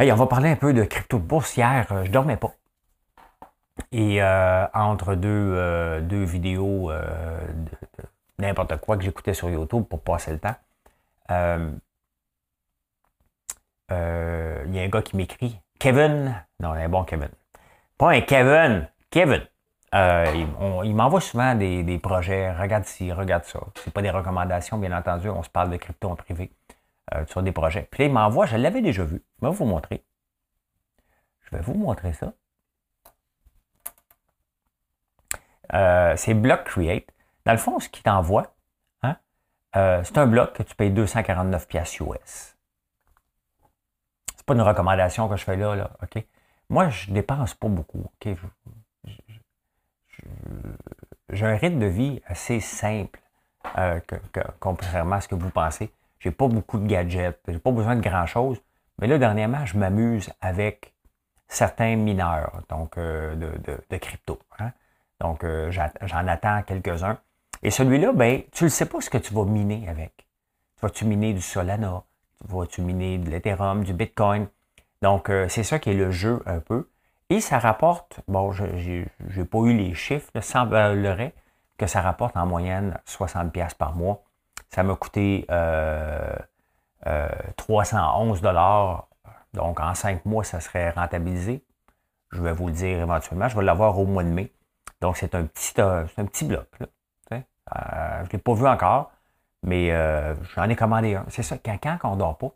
[0.00, 1.22] on va parler un peu de crypto.
[1.56, 2.52] Hier, je dormais pas.
[3.92, 7.70] Et entre deux, deux vidéos de,
[8.38, 10.56] n'importe quoi que j'écoutais sur YouTube pour passer le temps,
[13.90, 16.34] il y a un gars qui m'écrit Kevin.
[16.60, 17.28] Non, un bon Kevin.
[17.98, 19.46] Pas un Kevin, Kevin.
[19.94, 20.46] Euh,
[20.84, 22.52] il, m'envoie souvent des, projets.
[22.52, 23.60] Regarde ci, regarde ça.
[23.76, 25.28] C'est pas des recommandations, bien entendu.
[25.28, 26.50] On se parle de crypto en privé
[27.14, 27.86] euh, sur des projets.
[27.90, 29.22] Puis là, il m'envoie, je l'avais déjà vu.
[29.40, 30.04] Je vais vous montrer.
[31.42, 32.32] Je vais vous montrer ça.
[35.72, 37.08] Euh, c'est Block Create.
[37.46, 38.54] Dans le fond, ce qu'il t'envoie,
[39.02, 39.16] hein,
[39.72, 42.53] c'est un bloc que tu payes 249 pièces US.
[44.44, 46.22] C'est pas une recommandation que je fais là, là, OK?
[46.68, 48.36] Moi, je dépense pas beaucoup, OK?
[51.30, 53.18] j'ai un rythme de vie assez simple,
[53.78, 54.00] euh,
[54.60, 55.90] contrairement à ce que vous pensez.
[56.20, 58.60] J'ai pas beaucoup de gadgets, j'ai pas besoin de grand-chose.
[58.98, 60.92] Mais là, dernièrement, je m'amuse avec
[61.48, 64.38] certains mineurs, donc euh, de, crypto.
[64.58, 64.72] Hein?
[65.20, 67.18] Donc, euh, j'en attends quelques-uns.
[67.62, 70.26] Et celui-là, ben, tu ne sais pas ce que tu vas miner avec.
[70.82, 72.04] Vas-tu miner du Solana?
[72.48, 74.48] Vas-tu miner de l'Ethereum, du Bitcoin?
[75.02, 76.88] Donc, c'est ça qui est le jeu un peu.
[77.30, 81.34] Et ça rapporte, bon, je n'ai pas eu les chiffres, il semblerait
[81.78, 84.22] que ça rapporte en moyenne 60$ par mois.
[84.70, 85.44] Ça m'a coûté
[87.56, 88.94] 311 euh, euh,
[89.54, 91.64] Donc, en cinq mois, ça serait rentabilisé.
[92.30, 93.48] Je vais vous le dire éventuellement.
[93.48, 94.52] Je vais l'avoir au mois de mai.
[95.00, 96.68] Donc, c'est un petit, euh, un petit bloc.
[97.30, 99.12] je ne l'ai pas vu encore,
[99.64, 99.90] mais
[100.54, 101.24] j'en ai commandé un.
[101.28, 102.54] C'est ça, quand, quand on ne dort pas,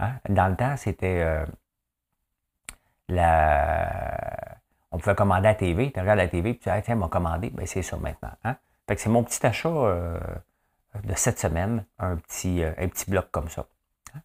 [0.00, 1.46] hein, dans le temps, c'était
[3.08, 4.58] la...
[4.90, 7.08] on pouvait commander à la TV, tu regardes la TV, puis tu dis, tiens, m'a
[7.08, 8.32] commandé, ben, c'est ça maintenant.
[8.44, 8.56] Hein?
[8.88, 10.18] Fait que c'est mon petit achat euh,
[11.04, 13.66] de cette semaine, un petit, euh, un petit bloc comme ça.
[14.14, 14.20] Hein.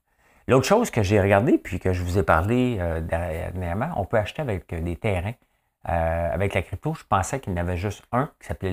[0.48, 4.18] L'autre chose que j'ai regardé, puis que je vous ai parlé euh, dernièrement, on peut
[4.18, 5.34] acheter avec des terrains.
[5.84, 8.72] avec la crypto, je pensais qu'il y en avait juste un qui s'appelait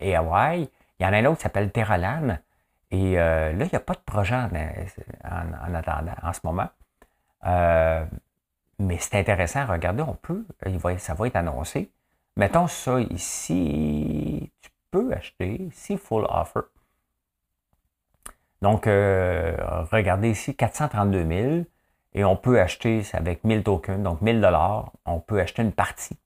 [0.00, 2.38] Il y en a un autre qui s'appelle Terralan.
[2.90, 6.68] Et là, il n'y a pas de projet en, attendant en ce moment.
[7.46, 8.04] Euh,
[8.78, 10.44] mais c'est intéressant, regardez, on peut,
[10.98, 11.90] ça va être annoncé.
[12.36, 16.60] Mettons ça ici, tu peux acheter, ici, full offer.
[18.62, 19.56] Donc, euh,
[19.90, 21.64] regardez ici, 432 000,
[22.14, 26.18] et on peut acheter avec 1000 tokens, donc 1000 dollars, on peut acheter une partie,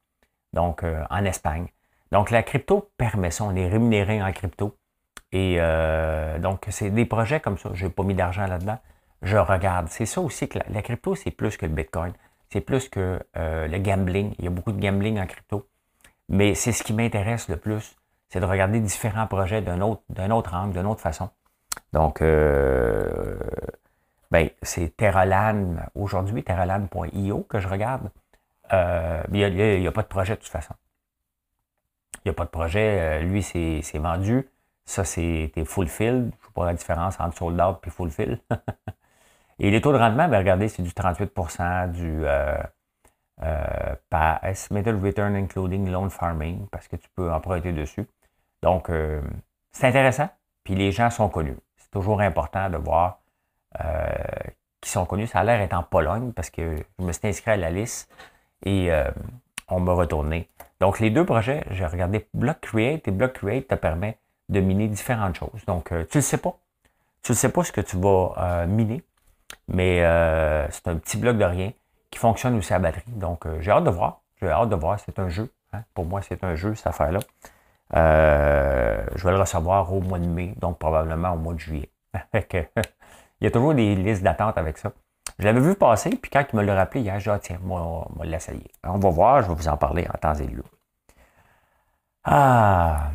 [0.52, 1.68] donc euh, en Espagne.
[2.12, 4.76] Donc, la crypto permet ça, on est rémunéré en crypto.
[5.32, 5.56] Et
[6.40, 7.70] donc, c'est des projets comme ça.
[7.72, 8.78] Je n'ai pas mis d'argent là-dedans
[9.22, 9.88] je regarde.
[9.88, 12.12] C'est ça aussi que la, crypto, c'est plus que le Bitcoin.
[12.50, 14.34] C'est plus que euh, le gambling.
[14.38, 15.68] Il y a beaucoup de gambling en crypto.
[16.28, 17.96] Mais c'est ce qui m'intéresse le plus,
[18.28, 21.30] c'est de regarder différents projets d'un autre, d'un autre angle, d'une autre façon.
[21.92, 23.38] Donc, euh,
[24.30, 28.10] ben, c'est Terralan, aujourd'hui, terralan.io que je regarde.
[28.72, 30.74] Euh, il n'y a, pas de projet de toute façon.
[32.16, 33.22] Il n'y a pas de projet.
[33.22, 34.48] lui, c'est, vendu.
[34.84, 36.10] Ça, c'est fulfilled.
[36.10, 38.38] Je ne sais pas la différence entre sold out et fulfilled.
[39.58, 42.56] Et les taux de rendement, bien, regardez, c'est du 38% du euh,
[43.42, 48.06] euh, par Estimated Return Including Loan Farming, parce que tu peux emprunter dessus.
[48.62, 49.20] Donc, euh,
[49.72, 50.28] c'est intéressant.
[50.62, 51.56] Puis les gens sont connus.
[51.76, 53.18] C'est toujours important de voir
[53.84, 54.08] euh,
[54.80, 55.26] qui sont connus.
[55.26, 58.08] Ça a l'air d'être en Pologne, parce que je me suis inscrit à la liste
[58.64, 58.92] et
[59.68, 60.48] on m'a retourné.
[60.82, 64.18] Donc, les deux projets, j'ai regardé Block Create et Block Create te permet
[64.48, 65.64] de miner différentes choses.
[65.68, 66.56] Donc, tu ne le sais pas.
[67.22, 69.00] Tu ne sais pas ce que tu vas miner.
[69.68, 71.72] Mais euh, c'est un petit bloc de rien
[72.10, 73.04] qui fonctionne aussi à batterie.
[73.06, 74.22] Donc, euh, j'ai hâte de voir.
[74.40, 74.98] J'ai hâte de voir.
[74.98, 75.52] C'est un jeu.
[75.72, 75.84] Hein.
[75.94, 77.20] Pour moi, c'est un jeu, cette affaire-là.
[77.94, 81.90] Euh, je vais le recevoir au mois de mai, donc probablement au mois de juillet.
[82.34, 84.90] Il y a toujours des listes d'attente avec ça.
[85.38, 87.58] Je l'avais vu passer, puis quand il me l'a rappelé hier, j'ai dit, ah, tiens,
[87.62, 88.70] moi, on va l'essayer.
[88.84, 90.64] On va voir, je vais vous en parler en temps et lieu.
[92.24, 93.10] Ah!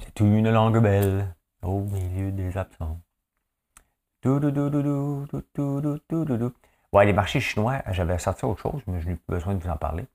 [0.00, 3.00] C'est une langue belle au milieu des absents.
[6.92, 9.70] Ouais, les marchés chinois, j'avais sorti autre chose, mais je n'ai plus besoin de vous
[9.70, 10.06] en parler.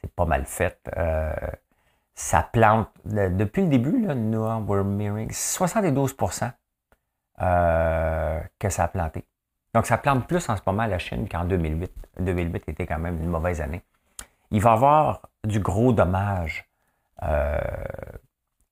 [0.00, 0.78] C'est pas mal fait.
[0.96, 1.34] Euh,
[2.16, 6.50] ça plante, depuis le début, là, nous, we're mirroring 72%
[7.42, 9.26] euh, que ça a planté.
[9.74, 11.92] Donc, ça plante plus en ce moment la Chine qu'en 2008.
[12.20, 13.82] 2008 était quand même une mauvaise année.
[14.50, 16.66] Il va y avoir du gros dommage
[17.22, 17.58] euh,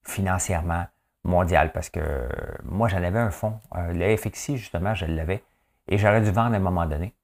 [0.02, 0.86] financièrement
[1.24, 2.26] mondial parce que
[2.64, 3.60] moi, j'en avais un fonds.
[3.76, 5.44] Euh, le FXI, justement, je l'avais
[5.88, 7.14] et j'aurais dû vendre à un moment donné.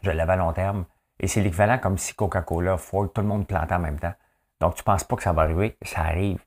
[0.00, 0.86] Je l'avais à long terme.
[1.20, 4.14] Et c'est l'équivalent comme si Coca-Cola, Ford, tout le monde plantait en même temps.
[4.60, 6.40] Donc, tu ne penses pas que ça va arriver, ça arrive.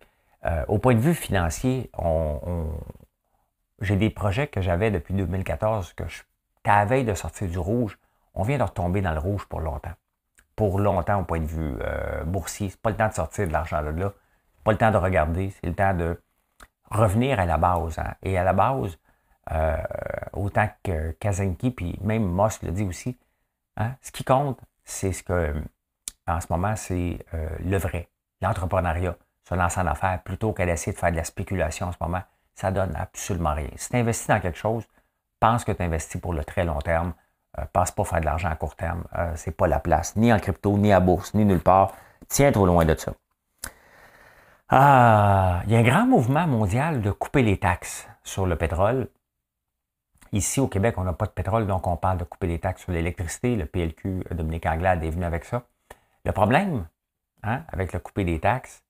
[0.46, 1.92] Euh, au point de vue financier,
[3.82, 6.24] j'ai des projets que j'avais depuis 2014 que je,
[6.70, 7.98] à la veille de sortir du rouge,
[8.34, 9.94] on vient de retomber dans le rouge pour longtemps.
[10.56, 12.70] Pour longtemps au point de vue euh, boursier.
[12.70, 14.14] C'est pas le temps de sortir de l'argent de là.
[14.64, 15.50] Pas le temps de regarder.
[15.50, 16.22] C'est le temps de
[16.92, 17.98] revenir à la base.
[17.98, 18.14] Hein.
[18.24, 18.98] Et à la base,
[19.52, 19.78] euh,
[20.34, 23.18] autant que Kazenki, puis même Moss le dit aussi,
[23.78, 25.54] hein, ce qui compte, c'est ce que
[26.30, 28.10] en ce moment, c'est euh, le vrai,
[28.42, 29.16] l'entrepreneuriat,
[29.48, 32.22] se lancer en affaires plutôt qu'à essayer de faire de la spéculation en ce moment.
[32.56, 33.70] Ça donne absolument rien.
[33.76, 34.86] Si tu investis dans quelque chose,
[35.40, 37.14] pense que tu investis pour le très long terme.
[37.58, 39.04] Euh, passe pas faire de l'argent à court terme.
[39.18, 41.94] Euh, c'est pas la place, ni en crypto, ni à bourse, ni nulle part.
[42.28, 43.14] Tiens trop loin de ça.
[44.70, 49.08] Ah, il y a un grand mouvement mondial de couper les taxes sur le pétrole.
[50.32, 52.84] Ici, au Québec, on n'a pas de pétrole, donc on parle de couper les taxes
[52.84, 53.56] sur l'électricité.
[53.56, 55.64] Le PLQ, Dominique Anglade, est venu avec ça.
[56.30, 56.88] Le problème
[57.42, 58.84] hein, avec le couper des taxes,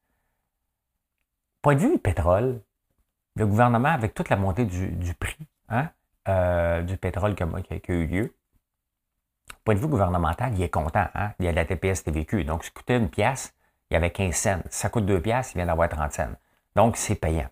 [1.62, 2.60] point de vue du pétrole,
[3.38, 5.88] le gouvernement, avec toute la montée du, prix hein,
[6.28, 8.36] euh, du pétrole qui a, eu lieu,
[9.63, 11.08] point de vue gouvernemental, il est content.
[11.15, 11.32] Hein?
[11.39, 12.43] Il y a de la TPS TVQ.
[12.43, 13.56] Donc, ça coûtait une pièce,
[13.89, 14.60] il y avait 15 cents.
[14.69, 16.36] Ça coûte deux pièces, il vient d'avoir 30 cents.
[16.75, 17.47] Donc, c'est payant.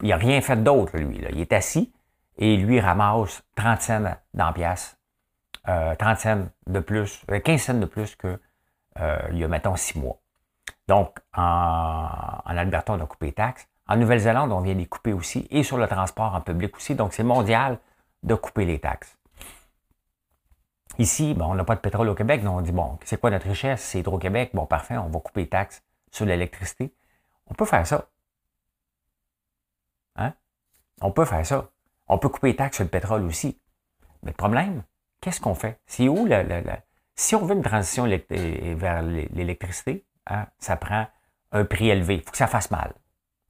[0.00, 1.18] Il n'a rien fait d'autre, lui.
[1.28, 1.92] Il est assis
[2.38, 4.96] et lui ramasse 30 cents dans la pièce.
[5.64, 8.38] 30 cents de plus, 15 euh, cents de plus que
[9.00, 10.18] euh, il y a, mettons, six mois.
[10.88, 13.68] Donc, en, Alberta, on a coupé les taxes.
[13.88, 16.94] En Nouvelle-Zélande, on vient les couper aussi, et sur le transport en public aussi.
[16.94, 17.78] Donc, c'est mondial
[18.22, 19.16] de couper les taxes.
[20.98, 23.48] Ici, on n'a pas de pétrole au Québec, donc on dit, bon, c'est quoi notre
[23.48, 23.82] richesse?
[23.82, 24.50] C'est Hydro-Québec.
[24.54, 26.94] Bon, parfait, on va couper les taxes sur l'électricité.
[27.46, 28.08] On peut faire ça.
[30.16, 30.34] Hein?
[31.00, 31.70] On peut faire ça.
[32.08, 33.58] On peut couper les taxes sur le pétrole aussi.
[34.22, 34.82] Mais le problème,
[35.20, 35.80] qu'est-ce qu'on fait?
[35.86, 36.62] C'est où le,
[37.14, 41.06] si on veut une transition vers l'électricité, hein, ça prend
[41.52, 42.16] un prix élevé.
[42.16, 42.92] Il faut que ça fasse mal.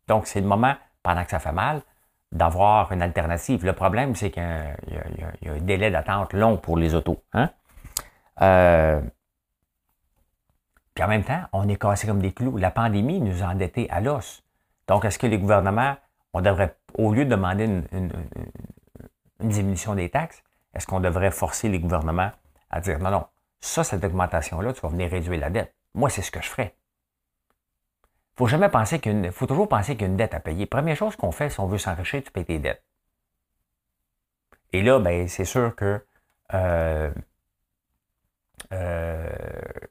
[0.09, 1.83] Donc, c'est le moment, pendant que ça fait mal,
[2.33, 3.65] d'avoir une alternative.
[3.65, 7.23] Le problème, c'est qu'il y, a un délai d'attente long pour les autos.
[7.35, 7.51] Hein.
[8.41, 9.01] Euh,
[10.95, 12.57] puis en même temps, on est cassé comme des clous.
[12.57, 14.43] La pandémie nous a endettés à l'os.
[14.89, 15.97] Donc, est-ce que les gouvernements,
[16.33, 18.11] on devrait, au lieu de demander une
[19.41, 20.43] diminution des taxes,
[20.75, 22.31] est-ce qu'on devrait forcer les gouvernements
[22.71, 23.27] à dire non, non,
[23.63, 25.75] ça, cette augmentation-là, tu vas venir réduire la dette.
[25.95, 26.75] Moi, c'est ce que je ferais.
[28.37, 30.67] Faut jamais penser qu'une, faut toujours penser qu'il y a une dette à payer.
[30.67, 32.83] Première chose qu'on fait, si on veut s'enrichir, tu payes tes dettes.
[34.73, 36.05] Et là, ben, c'est sûr que
[36.55, 37.11] euh,
[38.73, 39.29] euh,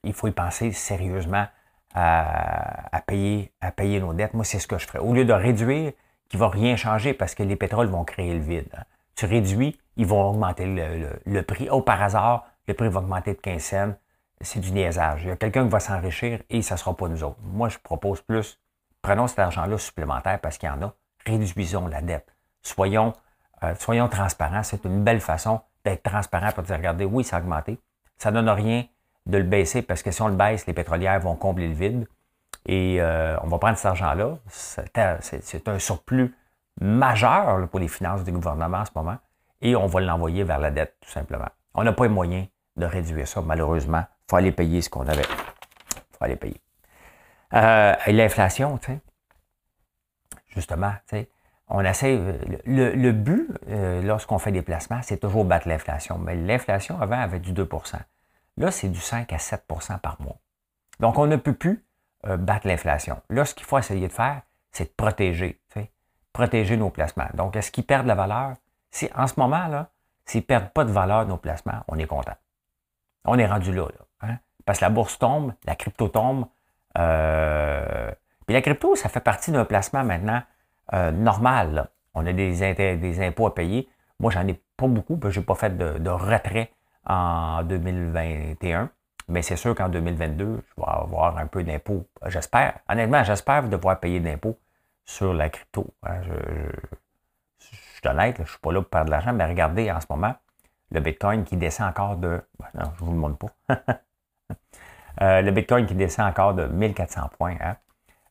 [0.03, 1.47] il faut y penser sérieusement
[1.93, 4.33] à, payer, à payer nos dettes.
[4.33, 4.99] Moi, c'est ce que je ferais.
[4.99, 5.93] Au lieu de réduire,
[6.29, 8.69] qui va rien changer parce que les pétroles vont créer le vide.
[9.15, 11.67] Tu réduis, ils vont augmenter le, prix.
[11.69, 13.93] Oh, par hasard, le prix va augmenter de 15 cents.
[14.41, 15.23] C'est du niaisage.
[15.23, 17.37] Il y a quelqu'un qui va s'enrichir et ça ne sera pas nous autres.
[17.43, 18.59] Moi, je propose plus,
[19.01, 20.93] prenons cet argent-là supplémentaire parce qu'il y en a,
[21.25, 22.27] réduisons la dette.
[22.63, 23.13] Soyons,
[23.63, 24.63] euh, soyons transparents.
[24.63, 27.79] C'est une belle façon d'être transparent pour dire, regardez, oui, ça a augmenté.
[28.17, 28.85] Ça ne donne rien
[29.27, 32.07] de le baisser parce que si on le baisse, les pétrolières vont combler le vide.
[32.65, 34.37] Et euh, on va prendre cet argent-là.
[34.47, 36.35] C'est un surplus
[36.79, 39.17] majeur pour les finances du gouvernement en ce moment.
[39.61, 41.49] Et on va l'envoyer vers la dette, tout simplement.
[41.73, 44.03] On n'a pas les moyens de réduire ça, malheureusement.
[44.09, 45.23] Il faut aller payer ce qu'on avait.
[45.23, 46.61] Il faut aller payer.
[47.53, 48.99] Euh, et l'inflation, tu sais,
[50.47, 51.29] justement, tu sais,
[51.67, 52.19] on essaie.
[52.65, 56.17] Le, le but, euh, lorsqu'on fait des placements, c'est toujours battre l'inflation.
[56.17, 57.97] Mais l'inflation, avant, avait du 2%
[58.57, 60.37] Là, c'est du 5 à 7% par mois.
[60.99, 61.85] Donc, on ne peut plus
[62.27, 63.21] euh, battre l'inflation.
[63.29, 64.41] Là, ce qu'il faut essayer de faire,
[64.71, 65.91] c'est de protéger, tu sais,
[66.33, 67.29] protéger nos placements.
[67.33, 68.55] Donc, est-ce qu'ils perdent la valeur?
[68.91, 69.90] Si, en ce moment, là,
[70.25, 72.35] S'ils ne perdent pas de valeur nos placements, on est content.
[73.25, 73.87] On est rendu là.
[74.21, 74.37] hein?
[74.65, 76.45] Parce que la bourse tombe, la crypto tombe.
[76.97, 78.11] Euh...
[78.45, 80.41] Puis la crypto, ça fait partie d'un placement maintenant
[80.93, 81.89] euh, normal.
[82.13, 83.87] On a des, impôts à payer.
[84.19, 86.71] Moi, j'en ai pas beaucoup, je n'ai pas fait de, retrait
[87.05, 88.89] en 2021.
[89.29, 92.05] Mais c'est sûr qu'en 2022, je vais avoir un peu d'impôts.
[92.27, 92.79] J'espère.
[92.89, 94.59] Honnêtement, j'espère devoir payer d'impôts
[95.05, 95.87] sur la crypto.
[96.03, 96.21] Hein.
[96.23, 96.33] Je,
[98.01, 100.07] suis honnête, je ne suis pas là pour perdre de l'argent, mais regardez en ce
[100.09, 100.35] moment
[100.91, 102.41] le Bitcoin qui descend encore de.
[102.59, 103.75] Ben non, je ne vous le montre pas.
[105.21, 107.57] Euh, le Bitcoin qui descend encore de 1400 points.
[107.61, 107.75] Hein.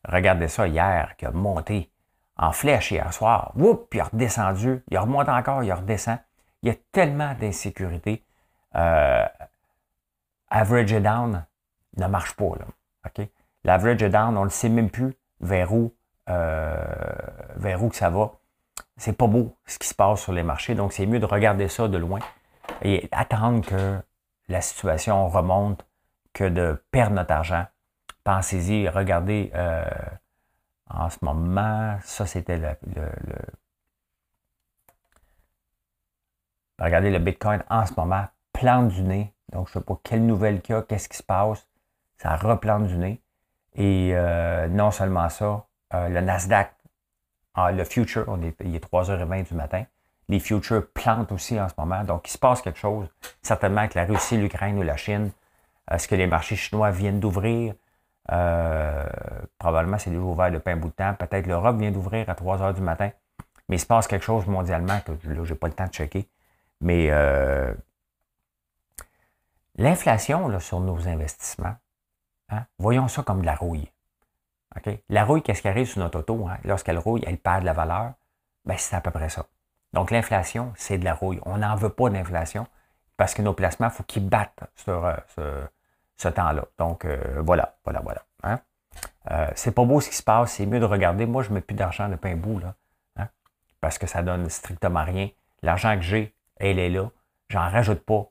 [0.03, 1.91] Regardez ça hier, qui a monté
[2.35, 3.53] en flèche hier soir.
[3.55, 4.83] Oups, puis il a redescendu.
[4.89, 6.17] Il remonte encore, il redescend.
[6.63, 8.25] Il y a tellement d'insécurité.
[8.75, 9.25] Euh,
[10.49, 11.45] average down
[11.97, 12.51] ne marche pas.
[12.59, 13.25] Là.
[13.63, 15.93] L'average down, on ne sait même plus vers où,
[16.29, 16.83] euh,
[17.55, 18.31] vers où que ça va.
[19.01, 21.67] C'est pas beau ce qui se passe sur les marchés, donc c'est mieux de regarder
[21.69, 22.19] ça de loin
[22.83, 23.99] et attendre que
[24.47, 25.83] la situation remonte
[26.33, 27.65] que de perdre notre argent.
[28.23, 29.83] Pensez-y, regardez euh,
[30.87, 32.77] en ce moment, ça c'était le,
[36.77, 39.33] Regardez le Bitcoin en ce moment, plante du nez.
[39.51, 41.67] Donc, je ne sais pas quelle nouvelle qu'il y a, qu'est-ce qui se passe.
[42.17, 43.19] Ça replante du nez.
[43.73, 46.71] Et euh, non seulement ça, euh, le Nasdaq,
[47.53, 49.83] ah, le future, on est, il est 3h20 du matin.
[50.29, 52.03] Les futures plantent aussi en ce moment.
[52.03, 53.07] Donc, il se passe quelque chose.
[53.41, 55.31] Certainement que la Russie, l'Ukraine ou la Chine,
[55.89, 57.73] est-ce que les marchés chinois viennent d'ouvrir?
[58.31, 59.05] Euh,
[59.57, 61.13] probablement, c'est déjà ouvert depuis un bout de temps.
[61.15, 63.11] Peut-être l'Europe vient d'ouvrir à 3 h du matin.
[63.67, 65.91] Mais il se passe quelque chose mondialement que là, je n'ai pas le temps de
[65.91, 66.29] checker.
[66.79, 67.73] Mais euh,
[69.75, 71.75] l'inflation sur nos investissements,
[72.49, 73.91] hein, voyons ça comme de la rouille.
[75.09, 76.47] La rouille, qu'est-ce qui arrive sur notre auto?
[76.47, 76.57] Hein?
[76.63, 78.13] Lorsqu'elle rouille, elle perd de la valeur?
[78.65, 79.45] Ben, c'est à peu près ça.
[79.93, 81.39] Donc, l'inflation, c'est de la rouille.
[81.45, 82.67] On n'en veut pas d'inflation
[83.17, 85.65] parce que nos placements, il faut qu'ils battent sur euh,
[86.17, 86.65] ce, temps-là.
[86.77, 88.23] Donc, euh, voilà, voilà, voilà.
[88.43, 88.59] Hein?
[89.29, 91.25] Euh, c'est pas beau ce qui se passe, c'est mieux de regarder.
[91.25, 92.73] Moi, je mets plus d'argent de pain bout, là,
[93.17, 93.27] hein,
[93.81, 95.29] parce que ça donne strictement rien.
[95.61, 97.09] L'argent que j'ai, elle est là.
[97.49, 98.27] J'en rajoute pas.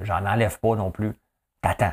[0.00, 1.12] J'en enlève pas non plus.
[1.60, 1.92] T'attends.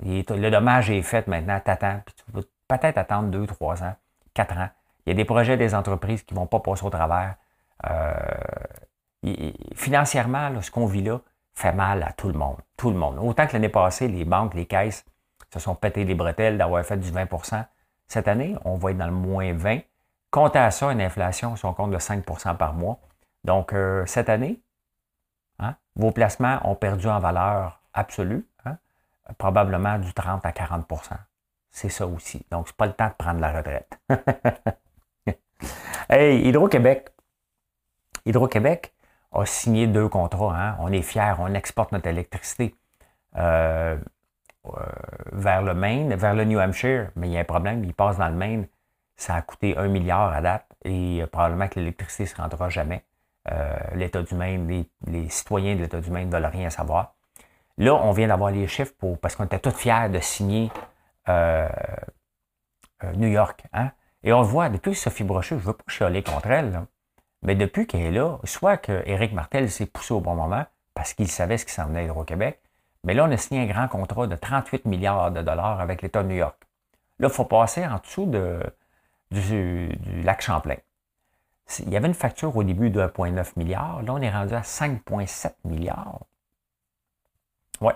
[0.00, 1.60] Le dommage est fait maintenant.
[1.60, 2.00] T'attends.
[2.04, 3.94] Puis tu vas peut-être attendre deux, trois ans,
[4.32, 4.68] quatre ans.
[5.06, 7.36] Il y a des projets des entreprises qui ne vont pas passer au travers.
[7.86, 8.14] Euh,
[9.74, 11.20] financièrement, ce qu'on vit là
[11.54, 12.56] fait mal à tout le monde.
[12.76, 13.18] Tout le monde.
[13.20, 15.04] Autant que l'année passée, les banques, les caisses
[15.52, 17.64] se sont pété les bretelles d'avoir fait du 20%
[18.08, 19.80] Cette année, on va être dans le moins 20.
[20.30, 22.98] Comptez à ça une inflation, si on compte de 5% par mois.
[23.44, 24.60] Donc, euh, cette année,
[25.60, 28.44] hein, vos placements ont perdu en valeur absolue,
[29.38, 31.12] probablement du 30 à 40%
[31.70, 32.44] C'est ça aussi.
[32.50, 33.98] Donc, c'est pas le temps de prendre la retraite.
[36.08, 37.10] hey, Hydro-Québec.
[38.26, 38.94] Hydro-Québec
[39.32, 40.56] a signé deux contrats.
[40.56, 40.76] Hein.
[40.80, 42.74] On est fiers, on exporte notre électricité
[43.36, 43.96] euh,
[44.66, 44.70] euh,
[45.32, 48.18] vers le Maine, vers le New Hampshire, mais il y a un problème, il passe
[48.18, 48.68] dans le Maine.
[49.16, 53.04] Ça a coûté un milliard à date et probablement que l'électricité ne se rendra jamais.
[53.50, 57.13] Euh, L'État du Maine, les, citoyens de l'État du Maine ne veulent rien savoir.
[57.78, 60.70] Là, on vient d'avoir les chiffres pour, parce qu'on était tous fiers de signer
[63.16, 63.64] New York.
[63.72, 63.90] Hein?
[64.22, 66.86] Et on le voit, depuis Sophie Brochu, je ne veux pas chialer contre elle,
[67.42, 70.64] mais depuis qu'elle est là, soit qu'Éric Martel s'est poussé au bon moment
[70.94, 72.60] parce qu'il savait ce qui s'en venait à Hydro-Québec,
[73.04, 76.22] mais là, on a signé un grand contrat de 38 milliards de dollars avec l'État
[76.22, 76.56] de New York.
[77.18, 78.60] Là, il faut passer en dessous de,
[79.30, 80.76] du, lac Champlain.
[81.80, 84.02] Il y avait une facture au début de 1,9 milliard.
[84.02, 86.20] Là, on est rendu à 5,7 milliards.
[87.80, 87.94] Ouais.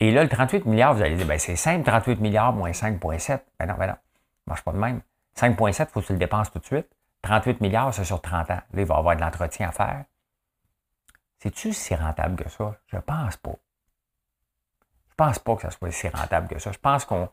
[0.00, 3.40] Et là, le 38 milliards, vous allez dire, ben, c'est simple, 38 milliards moins 5,7.
[3.58, 3.94] Ben non, ben non.
[3.94, 3.98] Ça
[4.46, 5.00] ne marche pas de même.
[5.36, 6.88] 5,7, il faut que tu le dépenses tout de suite.
[7.22, 8.54] 38 milliards, c'est sur 30 ans.
[8.54, 10.04] Là, il va y avoir de l'entretien à faire.
[11.38, 12.74] C'est-tu si rentable que ça?
[12.86, 13.54] Je pense pas.
[15.10, 16.72] Je pense pas que ça soit si rentable que ça.
[16.72, 17.28] Je pense qu'on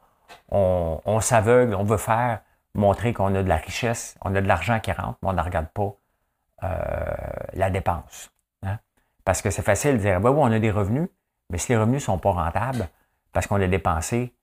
[0.49, 2.41] on, s'aveugle, on veut faire
[2.74, 5.41] montrer qu'on a de la richesse, on a de l'argent qui rentre, mais on ne
[5.41, 5.93] regarde pas
[6.64, 7.16] euh,
[7.53, 8.32] la dépense.
[8.64, 8.80] Hein?
[9.26, 11.09] Parce que c'est facile de dire, oui, oui, on a des revenus,
[11.51, 12.87] mais si les revenus ne sont pas rentables,
[13.33, 14.33] parce qu'on a dépensé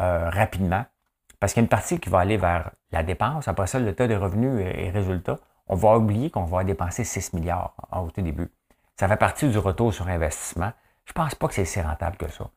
[0.00, 0.84] euh, rapidement,
[1.40, 3.48] parce qu'il y a une partie qui va aller vers la dépense.
[3.48, 5.38] Après ça, le tas de revenus et résultats,
[5.68, 8.50] on va oublier qu'on va dépenser 6 milliards au tout début.
[8.98, 10.72] Ça fait partie du retour sur investissement.
[11.04, 12.50] Je ne pense pas que c'est si rentable que ça.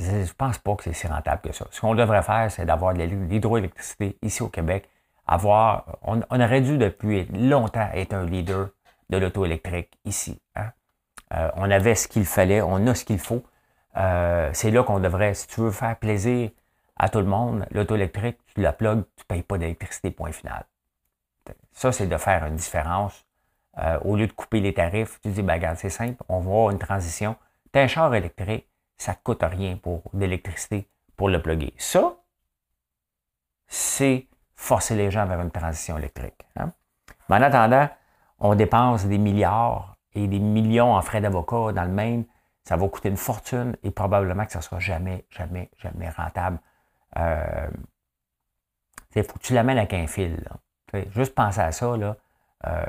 [0.00, 1.66] Je ne pense pas que c'est si rentable que ça.
[1.70, 4.88] Ce qu'on devrait faire, c'est d'avoir de l'hydroélectricité ici au Québec.
[5.26, 8.70] Avoir, on, aurait dû depuis longtemps être un leader
[9.10, 10.40] de l'auto électrique ici.
[10.56, 10.70] Hein?
[11.34, 13.42] Euh, on avait ce qu'il fallait, on a ce qu'il faut.
[13.96, 16.50] Euh, c'est là qu'on devrait, si tu veux faire plaisir
[16.96, 20.32] à tout le monde, l'auto électrique, tu la plugues, tu ne payes pas d'électricité, point
[20.32, 20.64] final.
[21.72, 23.24] Ça, c'est de faire une différence.
[23.78, 26.50] Euh, au lieu de couper les tarifs, tu dis, ben, regarde, c'est simple, on va
[26.50, 27.36] avoir une transition.
[27.72, 31.72] Tu un char électrique, ça ne coûte rien pour d'électricité pour le plugger.
[31.78, 32.16] Ça,
[33.68, 34.26] c'est
[34.56, 36.46] forcer les gens vers une transition électrique.
[36.56, 36.72] Hein.
[37.28, 37.88] Mais en attendant,
[38.40, 42.24] on dépense des milliards et des millions en frais d'avocat dans le Maine
[42.64, 46.60] ça va coûter une fortune et probablement que ça ne sera jamais, jamais, jamais rentable.
[47.16, 47.70] Il euh,
[49.16, 50.48] faut que tu l'amènes avec un fil.
[51.10, 52.16] Juste penser à ça, là,
[52.66, 52.84] euh,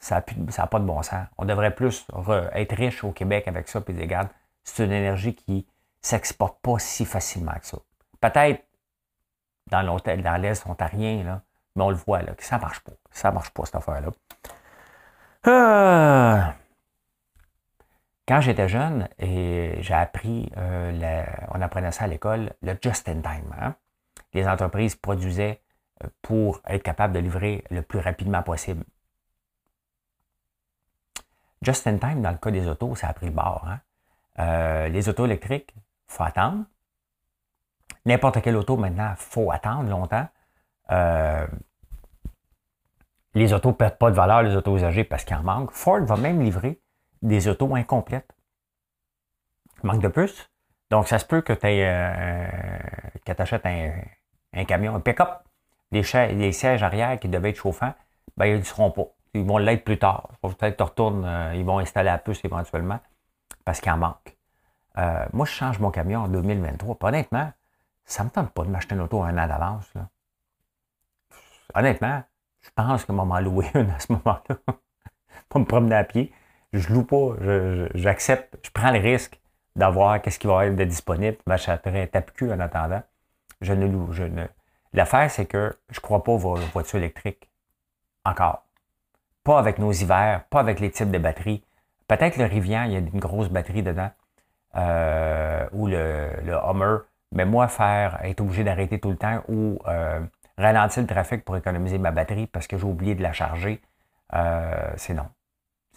[0.00, 1.26] ça n'a pas de bon sens.
[1.38, 2.06] On devrait plus
[2.54, 4.28] être riche au Québec avec ça, puis regarde,
[4.64, 5.62] c'est une énergie qui ne
[6.00, 7.78] s'exporte pas si facilement que ça.
[8.20, 8.64] Peut-être
[9.70, 11.42] dans l'hôtel, dans l'Est ontarien, là,
[11.76, 12.92] mais on le voit, là, que ça ne marche pas.
[13.10, 14.10] Ça ne marche pas, cette affaire-là.
[15.46, 16.40] Euh,
[18.28, 23.52] quand j'étais jeune, et j'ai appris, euh, on apprenait ça à l'école, le just-in-time.
[23.60, 23.74] Hein.
[24.34, 25.60] Les entreprises produisaient
[26.04, 28.84] euh, pour être capables de livrer le plus rapidement possible.
[31.62, 33.66] Just-in-time, dans le cas des autos, ça a pris le bord.
[33.66, 34.88] Hein.
[34.88, 36.64] les autos électriques, il faut attendre.
[38.04, 40.28] N'importe quelle auto, maintenant, il faut attendre longtemps.
[43.34, 45.70] Les autos ne perdent pas de valeur, les autos usagées, parce qu'il en manque.
[45.72, 46.80] Ford va même livrer
[47.22, 48.30] des autos incomplètes.
[49.82, 50.50] Il manque de puces.
[50.90, 52.46] Donc, ça se peut que tu euh,
[53.38, 55.30] achètes un, camion, un pick-up.
[55.90, 56.02] Les,
[56.52, 57.94] sièges arrière qui devaient être chauffants,
[58.36, 59.06] ben, ils ne seront pas.
[59.34, 60.30] Ils vont l'être plus tard.
[60.42, 63.00] Peut-être que retournes, euh, ils vont installer la puce éventuellement
[63.64, 64.36] parce qu'il en manque.
[64.98, 66.98] Euh, moi, je change mon camion en 2023.
[67.00, 67.50] honnêtement,
[68.04, 69.90] ça ne me tente pas de m'acheter une auto un an d'avance.
[71.74, 72.22] Honnêtement,
[72.62, 74.56] je pense que m'en louer une à ce moment-là.
[75.48, 76.32] pas me promener à pied.
[76.72, 77.34] Je loue pas.
[77.94, 78.58] J'accepte.
[78.64, 79.40] Je, prends le risque
[79.76, 81.36] d'avoir qu'est-ce qui va être disponible.
[81.46, 83.02] Je m'achèterai tape-cul en attendant.
[83.60, 84.12] Je ne loue.
[84.12, 84.46] Je ne...
[84.92, 87.50] L'affaire, c'est que je crois pas aux voitures électriques.
[88.24, 88.64] Encore.
[89.44, 91.64] Pas avec nos hivers, pas avec les types de batteries.
[92.06, 94.10] Peut-être le Rivian, il y a une grosse batterie dedans.
[94.76, 96.98] Euh, ou le, le Hummer.
[97.32, 100.20] Mais moi, faire, être obligé d'arrêter tout le temps ou euh,
[100.58, 103.80] ralentir le trafic pour économiser ma batterie parce que j'ai oublié de la charger,
[104.34, 105.26] euh, c'est non.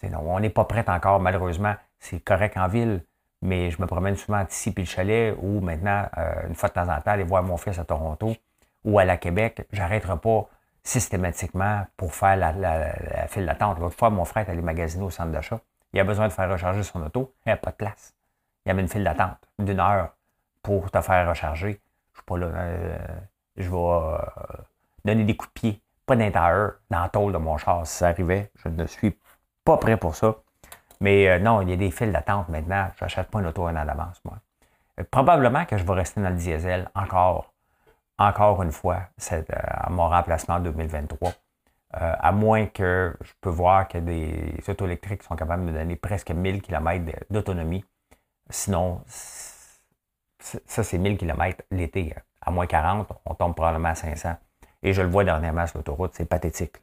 [0.00, 0.20] C'est non.
[0.24, 1.74] On n'est pas prêt encore, malheureusement.
[1.98, 3.02] C'est correct en ville,
[3.42, 6.74] mais je me promène souvent ici puis le chalet ou maintenant, euh, une fois de
[6.74, 8.34] temps en temps, aller voir mon fils à Toronto
[8.84, 9.66] ou à la Québec.
[9.72, 10.48] J'arrêterai pas
[10.82, 13.78] systématiquement pour faire la, file d'attente.
[13.80, 15.60] L'autre fois, mon frère est allé magasiner au centre d'achat.
[15.92, 17.32] Il a besoin de faire recharger son auto.
[17.44, 18.14] Il n'y a pas de place.
[18.64, 20.14] Il y avait une file d'attente d'une heure
[20.62, 21.70] pour te faire recharger.
[21.70, 22.46] Je ne suis pas là.
[22.46, 22.98] Euh,
[23.56, 24.18] je vais euh,
[25.04, 28.08] donner des coups de pied, pas d'intérieur, dans la tôle de mon char si ça
[28.08, 28.50] arrivait.
[28.56, 29.18] Je ne suis
[29.64, 30.36] pas prêt pour ça.
[31.00, 32.90] Mais euh, non, il y a des files d'attente maintenant.
[32.96, 34.38] Je n'achète pas une auto un an d'avance, moi.
[35.00, 37.52] Euh, probablement que je vais rester dans le diesel encore,
[38.18, 39.00] encore une fois,
[39.50, 41.32] à mon remplacement en 2023.
[41.92, 45.96] à moins que je peux voir que des autos électriques sont capables de me donner
[45.96, 47.84] presque 1000 km d'autonomie.
[48.48, 52.14] Sinon, ça, c'est 1000 km l'été.
[52.16, 54.36] Hein à moins 40, on tombe probablement à 500.
[54.82, 56.76] Et je le vois dernièrement sur l'autoroute, c'est pathétique.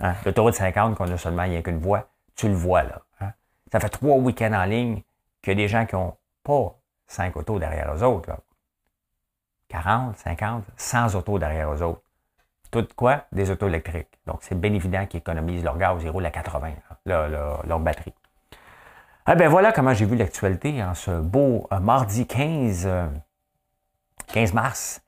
[0.00, 0.14] Hein?
[0.24, 3.00] L'autoroute 50, qu'on a seulement il n'y a qu'une voie, tu le vois là.
[3.20, 3.32] Hein?
[3.72, 5.02] Ça fait trois week-ends en ligne
[5.50, 8.30] a des gens qui n'ont pas cinq autos derrière eux autres.
[9.68, 12.02] 40, 50, 100 autos derrière eux autres.
[12.70, 13.24] Tout quoi?
[13.32, 14.18] Des autos électriques.
[14.26, 16.72] Donc, c'est bien évident qu'ils économisent leur gaz, ils roulent à 80,
[17.06, 18.14] leur, batterie.
[19.30, 22.88] Eh bien, voilà comment j'ai vu l'actualité en ce beau euh, mardi 15
[24.28, 25.02] 15 mars,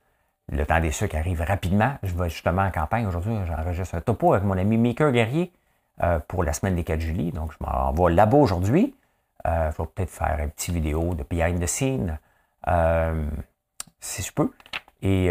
[0.51, 1.95] le temps des sucres arrive rapidement.
[2.03, 3.35] Je vais justement en campagne aujourd'hui.
[3.47, 5.53] J'enregistre un topo avec mon ami Maker Guerrier
[6.03, 7.31] euh, pour la semaine des 4 juillet.
[7.31, 8.95] Donc, je m'en vais là-bas aujourd'hui.
[9.47, 12.19] Euh, je vais peut-être faire une petite vidéo de behind the scene,
[12.69, 13.25] euh,
[14.01, 14.51] si je peux.
[15.03, 15.31] Et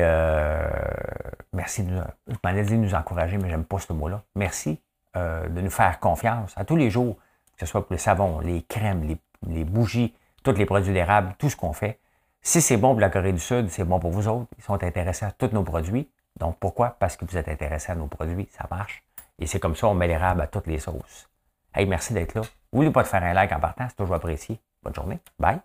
[1.53, 4.23] merci de nous, je m'en ai dit de nous encourager, mais j'aime pas ce mot-là.
[4.35, 4.81] Merci
[5.15, 7.17] de nous faire confiance à tous les jours,
[7.55, 9.17] que ce soit pour le savon, les crèmes, les,
[9.47, 11.99] les bougies, tous les produits d'érable, tout ce qu'on fait.
[12.41, 14.47] Si c'est bon pour la Corée du Sud, c'est bon pour vous autres.
[14.57, 16.09] Ils sont intéressés à tous nos produits.
[16.39, 16.95] Donc pourquoi?
[16.99, 18.47] Parce que vous êtes intéressés à nos produits.
[18.51, 19.03] Ça marche.
[19.39, 21.29] Et c'est comme ça qu'on met l'érable à toutes les sauces.
[21.73, 22.41] Hey, merci d'être là.
[22.73, 24.59] N'oubliez pas de faire un like en partant, c'est toujours apprécié.
[24.83, 25.19] Bonne journée.
[25.37, 25.59] Bye.